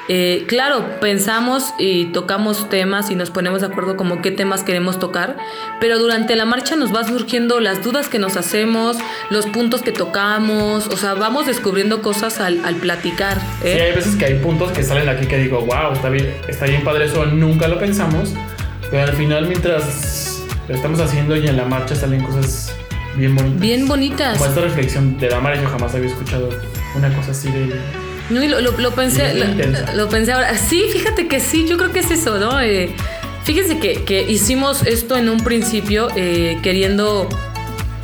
Eh, 0.10 0.46
claro, 0.48 0.86
pensamos 1.02 1.74
y 1.78 2.06
tocamos 2.06 2.70
temas 2.70 3.12
y 3.12 3.16
nos 3.16 3.30
ponemos 3.30 3.62
de 3.62 3.68
acuerdo 3.68 3.98
como 3.98 4.22
qué 4.22 4.32
temas 4.32 4.64
queremos 4.64 5.00
tocar, 5.00 5.36
pero 5.82 6.00
durante 6.00 6.36
la 6.36 6.46
marcha 6.46 6.76
nos 6.76 6.96
va 6.96 7.04
surgiendo 7.04 7.60
las 7.60 7.84
dudas 7.84 8.08
que 8.08 8.18
nos 8.18 8.38
hacemos, 8.38 8.98
los 9.30 9.46
puntos 9.48 9.82
que 9.82 9.92
tocamos, 9.92 10.88
o 10.88 10.98
sea, 10.98 11.14
vamos 11.14 11.46
descubriendo 11.46 12.02
cosas 12.02 12.40
al, 12.40 12.64
al 12.64 12.76
platicar. 12.76 13.40
Sí, 13.62 13.68
¿eh? 13.68 13.82
hay 13.82 13.96
veces 13.96 14.16
que 14.16 14.26
hay 14.26 14.36
puntos 14.36 14.72
que 14.72 14.84
salen 14.84 15.10
aquí 15.10 15.28
que 15.28 15.38
digo, 15.38 15.60
wow, 15.62 15.92
está 15.94 16.10
bien, 16.10 16.34
está 16.48 16.66
bien 16.66 16.84
padre 16.84 17.06
eso, 17.06 17.26
nunca 17.26 17.68
lo 17.68 17.78
pensamos. 17.78 18.34
Pero 18.90 19.04
al 19.04 19.14
final, 19.14 19.48
mientras 19.48 20.42
lo 20.68 20.76
estamos 20.76 21.00
haciendo 21.00 21.36
y 21.36 21.48
en 21.48 21.58
la 21.58 21.66
marcha 21.66 21.96
salen 21.96 22.24
cosas 22.24 22.74
bien 23.16 23.36
bonitas. 23.36 23.60
Bien 23.60 23.88
bonitas. 23.88 24.38
Como 24.38 24.50
esta 24.50 24.62
reflexión 24.62 25.18
de 25.18 25.28
Damara, 25.28 25.62
yo 25.62 25.68
jamás 25.68 25.94
había 25.96 26.08
escuchado 26.08 26.50
una 26.96 27.14
cosa 27.14 27.32
así 27.32 27.52
de. 27.52 28.07
No, 28.30 28.44
y 28.44 28.48
lo, 28.48 28.60
lo- 28.60 28.78
lo 28.78 28.92
pensé, 28.92 29.34
lo, 29.34 29.96
lo 29.96 30.10
pensé 30.10 30.34
ahora. 30.34 30.56
Sí, 30.58 30.84
fíjate 30.92 31.28
que 31.28 31.40
sí, 31.40 31.66
yo 31.68 31.78
creo 31.78 31.92
que 31.92 32.00
es 32.00 32.12
eso, 32.12 32.38
¿no? 32.40 32.60
Eh, 32.60 32.94
fíjense 33.44 33.80
que, 33.80 34.04
que 34.04 34.24
hicimos 34.30 34.84
esto 34.86 35.16
en 35.16 35.30
un 35.30 35.40
principio 35.44 36.10
eh, 36.16 36.60
queriendo, 36.62 37.30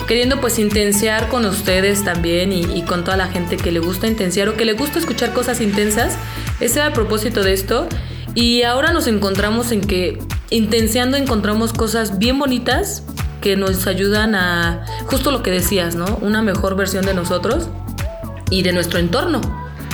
queriendo 0.07 0.39
pues 0.39 0.59
intensiar 0.59 1.27
con 1.27 1.45
ustedes 1.45 2.03
también 2.05 2.53
y, 2.53 2.61
y 2.63 2.83
con 2.83 3.03
toda 3.03 3.17
la 3.17 3.27
gente 3.27 3.57
que 3.57 3.71
le 3.71 3.79
gusta 3.79 4.07
intensiar 4.07 4.47
o 4.49 4.55
que 4.55 4.63
le 4.65 4.73
gusta 4.73 4.99
escuchar 4.99 5.33
cosas 5.33 5.59
intensas. 5.59 6.15
Ese 6.61 6.79
era 6.79 6.87
el 6.87 6.93
propósito 6.93 7.43
de 7.43 7.51
esto. 7.53 7.87
Y 8.35 8.63
ahora 8.63 8.93
nos 8.93 9.07
encontramos 9.07 9.71
en 9.73 9.81
que 9.81 10.17
intensiando 10.49 11.17
encontramos 11.17 11.73
cosas 11.73 12.17
bien 12.17 12.39
bonitas 12.39 13.03
que 13.41 13.57
nos 13.57 13.85
ayudan 13.87 14.35
a, 14.35 14.85
justo 15.05 15.29
lo 15.31 15.43
que 15.43 15.51
decías, 15.51 15.95
¿no? 15.95 16.05
Una 16.21 16.41
mejor 16.41 16.75
versión 16.77 17.05
de 17.05 17.13
nosotros 17.13 17.67
y 18.49 18.63
de 18.63 18.71
nuestro 18.71 18.99
entorno. 18.99 19.41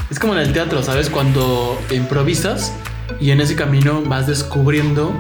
Es 0.10 0.20
como 0.20 0.34
en 0.34 0.40
el 0.40 0.54
teatro, 0.54 0.82
¿sabes? 0.84 1.10
Cuando 1.10 1.80
improvisas 1.92 2.74
y 3.20 3.32
en 3.32 3.42
ese 3.42 3.56
camino 3.56 4.02
vas 4.06 4.28
descubriendo 4.28 5.12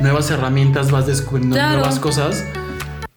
nuevas 0.00 0.30
herramientas, 0.30 0.90
vas 0.90 1.06
descubriendo 1.06 1.56
Claro. 1.56 1.78
nuevas 1.78 1.98
cosas 1.98 2.44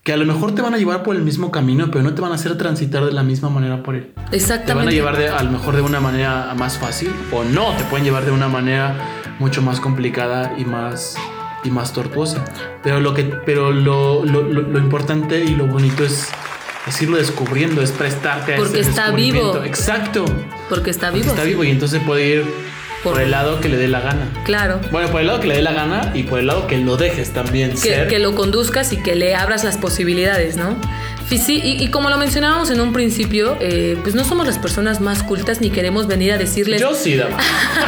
que 0.04 0.14
a 0.14 0.18
lo 0.18 0.26
mejor 0.26 0.56
te 0.56 0.62
van 0.62 0.74
a 0.74 0.78
llevar 0.78 1.04
por 1.04 1.16
el 1.16 1.22
mismo 1.22 1.52
camino, 1.52 1.90
pero 1.92 2.04
no 2.04 2.14
te 2.16 2.22
van 2.22 2.32
a 2.32 2.36
hacer 2.36 2.58
transitar 2.58 3.06
de 3.06 3.12
la 3.12 3.24
misma 3.24 3.50
manera 3.50 3.84
por 3.84 3.96
él. 3.96 4.14
Te 4.32 4.38
Exactamente. 4.38 4.74
van 4.74 4.88
a 4.88 4.92
llevar 4.92 5.18
de, 5.18 5.30
a 5.30 5.44
lo 5.44 5.52
mejor 5.52 5.76
de 5.76 5.82
una 5.82 6.00
manera 6.00 6.54
más 6.58 6.78
fácil 6.78 7.14
o 7.32 7.44
no, 7.44 7.76
te 7.76 7.84
pueden 7.84 8.06
llevar 8.06 8.26
de 8.26 8.32
una 8.32 8.48
manera 8.48 8.96
mucho 9.40 9.62
más 9.62 9.80
complicada 9.80 10.54
y 10.58 10.66
más 10.66 11.16
y 11.64 11.70
más 11.70 11.94
tortuosa. 11.94 12.44
Pero 12.82 13.00
lo 13.00 13.14
que 13.14 13.24
pero 13.26 13.72
lo, 13.72 14.26
lo, 14.26 14.42
lo- 14.42 14.62
lo 14.64 14.80
importante 14.80 15.44
y 15.44 15.50
lo 15.50 15.68
bonito 15.68 16.04
es, 16.04 16.30
es 16.88 17.02
irlo 17.04 17.18
descubriendo, 17.18 17.82
es 17.84 17.92
prestarte 17.92 18.56
a 18.56 18.58
Porque 18.58 18.80
ese 18.80 18.90
está 18.90 19.12
vivo. 19.12 19.62
Exacto. 19.64 20.26
Porque 20.72 20.90
está 20.90 21.08
Porque 21.10 21.22
vivo. 21.24 21.34
está 21.36 21.44
vivo 21.44 21.64
y 21.66 21.70
entonces 21.70 22.02
puede 22.04 22.26
ir 22.28 22.44
por, 23.04 23.14
Por- 23.14 23.22
el 23.22 23.32
lado 23.32 23.60
que 23.60 23.68
le 23.70 23.78
dé 23.78 23.88
la 23.90 24.00
gana. 24.00 24.26
Claro. 24.46 24.80
Bueno, 24.92 25.10
por 25.10 25.20
el 25.22 25.28
lado 25.28 25.40
que 25.42 25.48
le 25.48 25.56
dé 25.56 25.62
la 25.62 25.74
gana 25.74 26.12
y 26.16 26.24
por 26.24 26.40
el 26.40 26.48
lado 26.48 26.66
que 26.68 26.78
lo 26.78 26.96
dejes 26.98 27.32
también 27.34 27.72
Que, 27.72 27.78
ser. 27.78 28.08
que 28.08 28.20
lo 28.20 28.34
conduzcas 28.36 28.94
y 28.94 28.98
que 29.04 29.16
le 29.16 29.36
abras 29.36 29.64
las 29.66 29.78
posibilidades, 29.78 30.56
¿no? 30.56 30.78
Y 31.30 31.38
Sí, 31.38 31.62
y, 31.64 31.88
como 31.88 32.10
lo 32.10 32.18
mencionábamos 32.18 32.70
en 32.70 32.82
un 32.82 32.94
principio, 32.94 33.58
eh, 33.60 33.98
pues 34.04 34.16
no 34.16 34.24
somos 34.24 34.46
las 34.46 34.58
personas 34.58 35.02
más 35.02 35.24
cultas 35.24 35.60
ni 35.60 35.70
queremos 35.70 36.08
venir 36.08 36.32
a 36.34 36.38
decirles. 36.38 36.80
Yo 36.80 36.94
sí, 36.94 37.16
dama. 37.16 37.38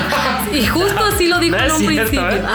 y 0.53 0.65
justo 0.65 1.03
así 1.03 1.27
lo 1.27 1.39
dijo 1.39 1.55
No 1.55 1.63
en 1.63 1.71
un 1.71 1.77
cierto, 1.77 2.09
principio. 2.09 2.29
¿eh? 2.29 2.41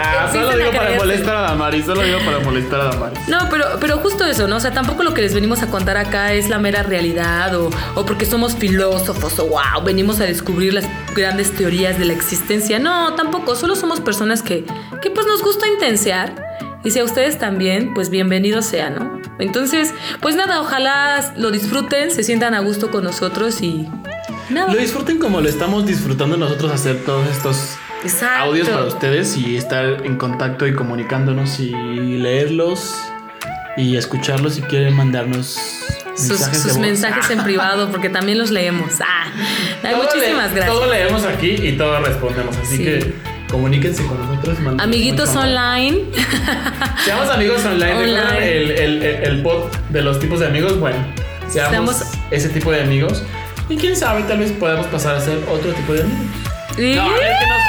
Ah, 0.00 0.28
solo 0.32 0.56
digo 0.56 0.70
para 0.70 0.96
molestar 0.96 1.36
a 1.36 1.40
Damari, 1.42 1.82
solo 1.82 2.02
digo 2.02 2.18
para 2.24 2.38
molestar 2.40 2.80
a 2.80 2.84
Damari. 2.84 3.16
No, 3.28 3.48
pero, 3.50 3.64
pero 3.80 3.98
justo 3.98 4.24
eso, 4.24 4.46
¿no? 4.46 4.56
O 4.56 4.60
sea, 4.60 4.72
tampoco 4.72 5.02
lo 5.02 5.14
que 5.14 5.22
les 5.22 5.34
venimos 5.34 5.62
a 5.62 5.68
contar 5.68 5.96
acá 5.96 6.32
es 6.34 6.48
la 6.48 6.58
mera 6.58 6.82
realidad 6.82 7.54
o, 7.56 7.70
o 7.94 8.04
porque 8.04 8.26
somos 8.26 8.54
filósofos 8.54 9.38
o 9.38 9.46
wow, 9.46 9.82
venimos 9.84 10.20
a 10.20 10.24
descubrir 10.24 10.74
las 10.74 10.84
grandes 11.14 11.52
teorías 11.52 11.98
de 11.98 12.04
la 12.04 12.12
existencia. 12.12 12.78
No, 12.78 13.14
tampoco, 13.14 13.56
solo 13.56 13.76
somos 13.76 14.00
personas 14.00 14.42
que, 14.42 14.64
que 15.02 15.10
pues 15.10 15.26
nos 15.26 15.42
gusta 15.42 15.66
intensear. 15.66 16.46
Y 16.84 16.90
si 16.90 17.00
a 17.00 17.04
ustedes 17.04 17.38
también, 17.38 17.92
pues 17.94 18.08
bienvenidos 18.08 18.66
sean, 18.66 18.94
¿no? 18.94 19.17
Entonces, 19.38 19.94
pues 20.20 20.34
nada, 20.36 20.60
ojalá 20.60 21.32
lo 21.36 21.50
disfruten, 21.50 22.10
se 22.10 22.22
sientan 22.24 22.54
a 22.54 22.60
gusto 22.60 22.90
con 22.90 23.04
nosotros 23.04 23.60
y 23.62 23.88
nada. 24.50 24.72
Lo 24.72 24.78
disfruten 24.78 25.18
como 25.18 25.40
lo 25.40 25.48
estamos 25.48 25.86
disfrutando 25.86 26.36
nosotros 26.36 26.72
hacer 26.72 27.04
todos 27.04 27.26
estos 27.28 27.76
Exacto. 28.02 28.44
audios 28.44 28.68
para 28.68 28.84
ustedes 28.84 29.36
y 29.36 29.56
estar 29.56 30.04
en 30.04 30.16
contacto 30.16 30.66
y 30.66 30.74
comunicándonos 30.74 31.60
y 31.60 31.70
leerlos 31.72 32.94
y 33.76 33.96
escucharlos 33.96 34.54
si 34.54 34.62
quieren 34.62 34.94
mandarnos 34.96 35.56
Sus, 36.16 36.30
mensajes 36.40 36.62
sus 36.62 36.78
mensajes 36.78 37.30
en 37.30 37.42
privado, 37.44 37.90
porque 37.90 38.08
también 38.08 38.38
los 38.38 38.50
leemos. 38.50 38.94
Ah, 39.00 39.26
muchísimas 39.96 40.50
le- 40.50 40.56
gracias. 40.56 40.66
Todo 40.66 40.90
leemos 40.90 41.24
aquí 41.24 41.50
y 41.50 41.76
todo 41.76 42.00
respondemos, 42.00 42.56
así 42.56 42.76
Sí. 42.78 42.84
que 42.84 43.14
comuníquense 43.50 44.04
con 44.06 44.18
nosotros. 44.20 44.58
Amiguitos 44.78 45.34
online. 45.36 46.02
Seamos 47.04 47.28
amigos 47.30 47.64
online. 47.64 47.92
Online. 47.94 48.16
¿Recuerdan 48.16 48.42
el, 48.42 48.70
el, 48.72 49.02
el, 49.02 49.24
el 49.24 49.42
pod 49.42 49.64
de 49.90 50.02
los 50.02 50.18
tipos 50.20 50.40
de 50.40 50.46
amigos? 50.46 50.78
Bueno, 50.78 50.98
seamos 51.48 51.96
Seamos- 51.96 52.02
ese 52.30 52.48
tipo 52.50 52.70
de 52.72 52.82
amigos. 52.82 53.22
Y 53.68 53.76
quién 53.76 53.96
sabe, 53.96 54.22
tal 54.22 54.38
vez 54.38 54.52
podamos 54.52 54.86
pasar 54.86 55.16
a 55.16 55.20
ser 55.20 55.38
otro 55.50 55.72
tipo 55.72 55.92
de 55.92 56.02
amigos. 56.02 56.26
No, 56.70 56.76
que 56.76 56.90
nos- 56.94 57.68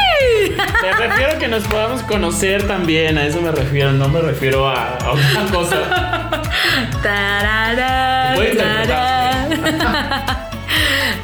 me 0.81 1.07
refiero 1.07 1.31
a 1.33 1.37
que 1.39 1.47
nos 1.47 1.63
podamos 1.63 2.01
conocer 2.03 2.67
también, 2.67 3.17
a 3.17 3.25
eso 3.25 3.41
me 3.41 3.51
refiero, 3.51 3.91
no 3.91 4.07
me 4.07 4.21
refiero 4.21 4.67
a, 4.69 4.95
a 4.97 5.11
otra 5.11 5.43
cosa. 5.51 6.41
Tarara, 7.03 7.98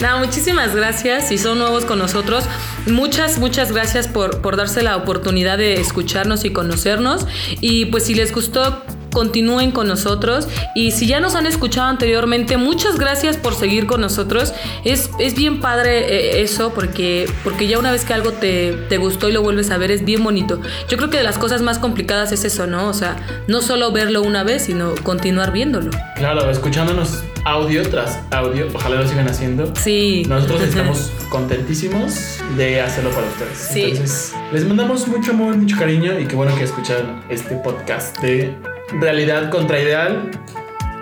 No, 0.02 0.20
muchísimas 0.20 0.76
gracias. 0.76 1.30
Si 1.30 1.38
son 1.38 1.60
nuevos 1.60 1.86
con 1.86 2.00
nosotros, 2.00 2.46
muchas, 2.88 3.40
muchas 3.40 3.72
gracias 3.72 4.08
por, 4.08 4.42
por 4.42 4.58
darse 4.58 4.84
la 4.84 4.98
oportunidad 4.98 5.58
de 5.58 5.76
escucharnos 5.76 6.46
y 6.46 6.52
conocernos. 6.52 7.26
Y 7.62 7.86
pues 7.86 8.06
si 8.06 8.14
les 8.14 8.34
gustó, 8.34 8.84
continúen 9.16 9.72
con 9.72 9.88
nosotros. 9.88 10.50
Y 10.76 10.92
si 10.92 11.08
ya 11.08 11.22
nos 11.22 11.36
han 11.36 11.46
escuchado 11.46 11.88
anteriormente, 11.88 12.58
muchas 12.58 13.00
gracias 13.00 13.38
por 13.38 13.56
seguir 13.56 13.88
con 13.88 14.02
nosotros. 14.02 14.54
Es, 14.84 15.10
es 15.20 15.36
bien 15.36 15.62
padre 15.62 16.00
eh, 16.00 16.42
eso, 16.42 16.74
porque, 16.74 17.30
porque 17.46 17.68
ya 17.68 17.80
una 17.80 17.94
vez 17.94 18.04
que 18.04 18.14
algo 18.14 18.34
te, 18.34 18.74
te 18.90 18.98
gustó 18.98 19.30
y 19.30 19.32
lo 19.32 19.42
vuelves 19.42 19.72
a 19.72 19.78
ver, 19.78 19.90
es 19.90 20.04
bien 20.04 20.22
bonito. 20.22 20.60
Yo 20.90 20.98
creo 20.98 21.10
que 21.10 21.18
de 21.18 21.24
las 21.24 21.38
cosas 21.38 21.62
más 21.62 21.80
complicadas 21.80 22.34
es 22.34 22.44
eso, 22.44 22.68
¿no? 22.68 22.90
O 22.90 22.94
sea, 22.94 23.16
no 23.48 23.62
solo 23.62 23.94
verlo 23.94 24.22
una 24.22 24.44
vez, 24.44 24.64
sino 24.64 24.94
continuar 25.04 25.54
viéndolo. 25.54 25.92
Claro, 26.18 26.50
escuchándonos 26.50 27.24
audio 27.46 27.88
tras 27.90 28.20
audio, 28.32 28.68
ojalá 28.74 28.98
lo 28.98 29.08
sigan 29.08 29.30
haciendo. 29.30 29.74
Sí. 29.78 30.26
Nosotros 30.28 30.62
estamos 30.68 31.10
contentísimos 31.30 32.40
de 32.58 32.82
hacerlo 32.82 33.12
para 33.12 33.28
ustedes. 33.28 33.58
Sí. 33.58 33.84
Entonces, 33.84 34.34
les 34.52 34.66
mandamos 34.68 35.08
mucho 35.08 35.32
amor, 35.32 35.56
mucho 35.56 35.78
cariño 35.78 36.20
y 36.20 36.26
qué 36.26 36.36
bueno 36.36 36.54
que 36.58 36.66
escuchan 36.66 37.24
este 37.30 37.56
podcast 37.56 38.20
de 38.20 38.75
realidad 39.00 39.50
contra 39.50 39.80
ideal. 39.80 40.32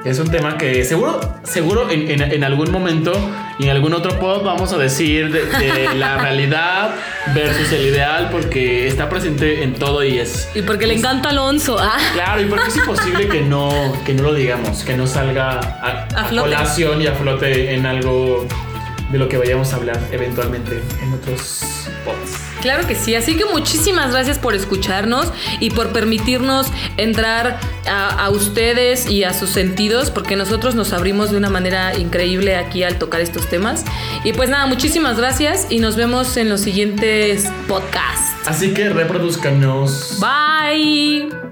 Es 0.06 0.20
un 0.20 0.30
tema 0.30 0.58
que 0.58 0.84
seguro, 0.84 1.22
seguro 1.44 1.90
en, 1.90 2.12
en- 2.12 2.22
en 2.34 2.44
algún 2.44 2.70
momento 2.72 3.14
y 3.58 3.64
en 3.64 3.70
algún 3.70 3.94
otro 3.94 4.20
pod 4.20 4.44
vamos 4.44 4.74
a 4.74 4.78
decir 4.78 5.32
de, 5.32 5.46
de 5.46 5.94
la 5.96 6.18
realidad 6.18 6.94
versus 7.34 7.72
el 7.72 7.86
ideal 7.86 8.28
porque 8.30 8.86
está 8.90 9.08
presente 9.08 9.64
en 9.64 9.76
todo 9.76 10.04
y 10.04 10.18
es 10.20 10.50
Y 10.56 10.62
porque 10.62 10.88
le 10.88 10.96
encanta 10.96 11.30
Alonso. 11.30 11.78
Ah. 11.80 11.98
Claro, 12.16 12.42
y 12.42 12.46
porque 12.48 12.68
es 12.68 12.76
imposible 12.76 13.30
que 13.30 13.42
no, 13.44 13.70
que 14.06 14.14
no 14.14 14.24
lo 14.24 14.34
digamos, 14.34 14.84
que 14.84 14.98
no 14.98 15.08
salga 15.08 15.60
a, 15.60 16.08
A 16.14 16.22
a 16.22 16.26
flote. 16.26 16.50
colación 16.50 17.02
y 17.02 17.08
a 17.08 17.14
flote 17.14 17.74
en 17.74 17.86
algo 17.86 18.46
de 19.10 19.18
lo 19.18 19.30
que 19.30 19.38
vayamos 19.38 19.72
a 19.72 19.78
hablar 19.78 20.00
eventualmente 20.12 20.82
en 21.02 21.14
otros 21.14 21.88
pods. 22.04 22.43
Claro 22.64 22.88
que 22.88 22.96
sí, 22.96 23.14
así 23.14 23.36
que 23.36 23.44
muchísimas 23.44 24.12
gracias 24.12 24.40
por 24.40 24.56
escucharnos 24.56 25.28
y 25.60 25.70
por 25.70 25.92
permitirnos 25.92 26.72
entrar 26.96 27.60
a, 27.86 28.26
a 28.26 28.30
ustedes 28.30 29.10
y 29.10 29.26
a 29.26 29.34
sus 29.34 29.50
sentidos, 29.50 30.10
porque 30.12 30.38
nosotros 30.38 30.74
nos 30.74 30.94
abrimos 30.94 31.30
de 31.30 31.36
una 31.36 31.50
manera 31.50 31.94
increíble 31.98 32.56
aquí 32.56 32.84
al 32.84 32.98
tocar 32.98 33.20
estos 33.20 33.50
temas. 33.50 33.84
Y 34.24 34.32
pues 34.32 34.50
nada, 34.50 34.66
muchísimas 34.66 35.18
gracias 35.18 35.68
y 35.70 35.80
nos 35.80 35.98
vemos 35.98 36.38
en 36.38 36.48
los 36.48 36.62
siguientes 36.62 37.50
podcasts. 37.68 38.34
Así 38.46 38.74
que 38.74 38.88
reproduzcanos. 38.88 40.20
Bye. 40.22 41.43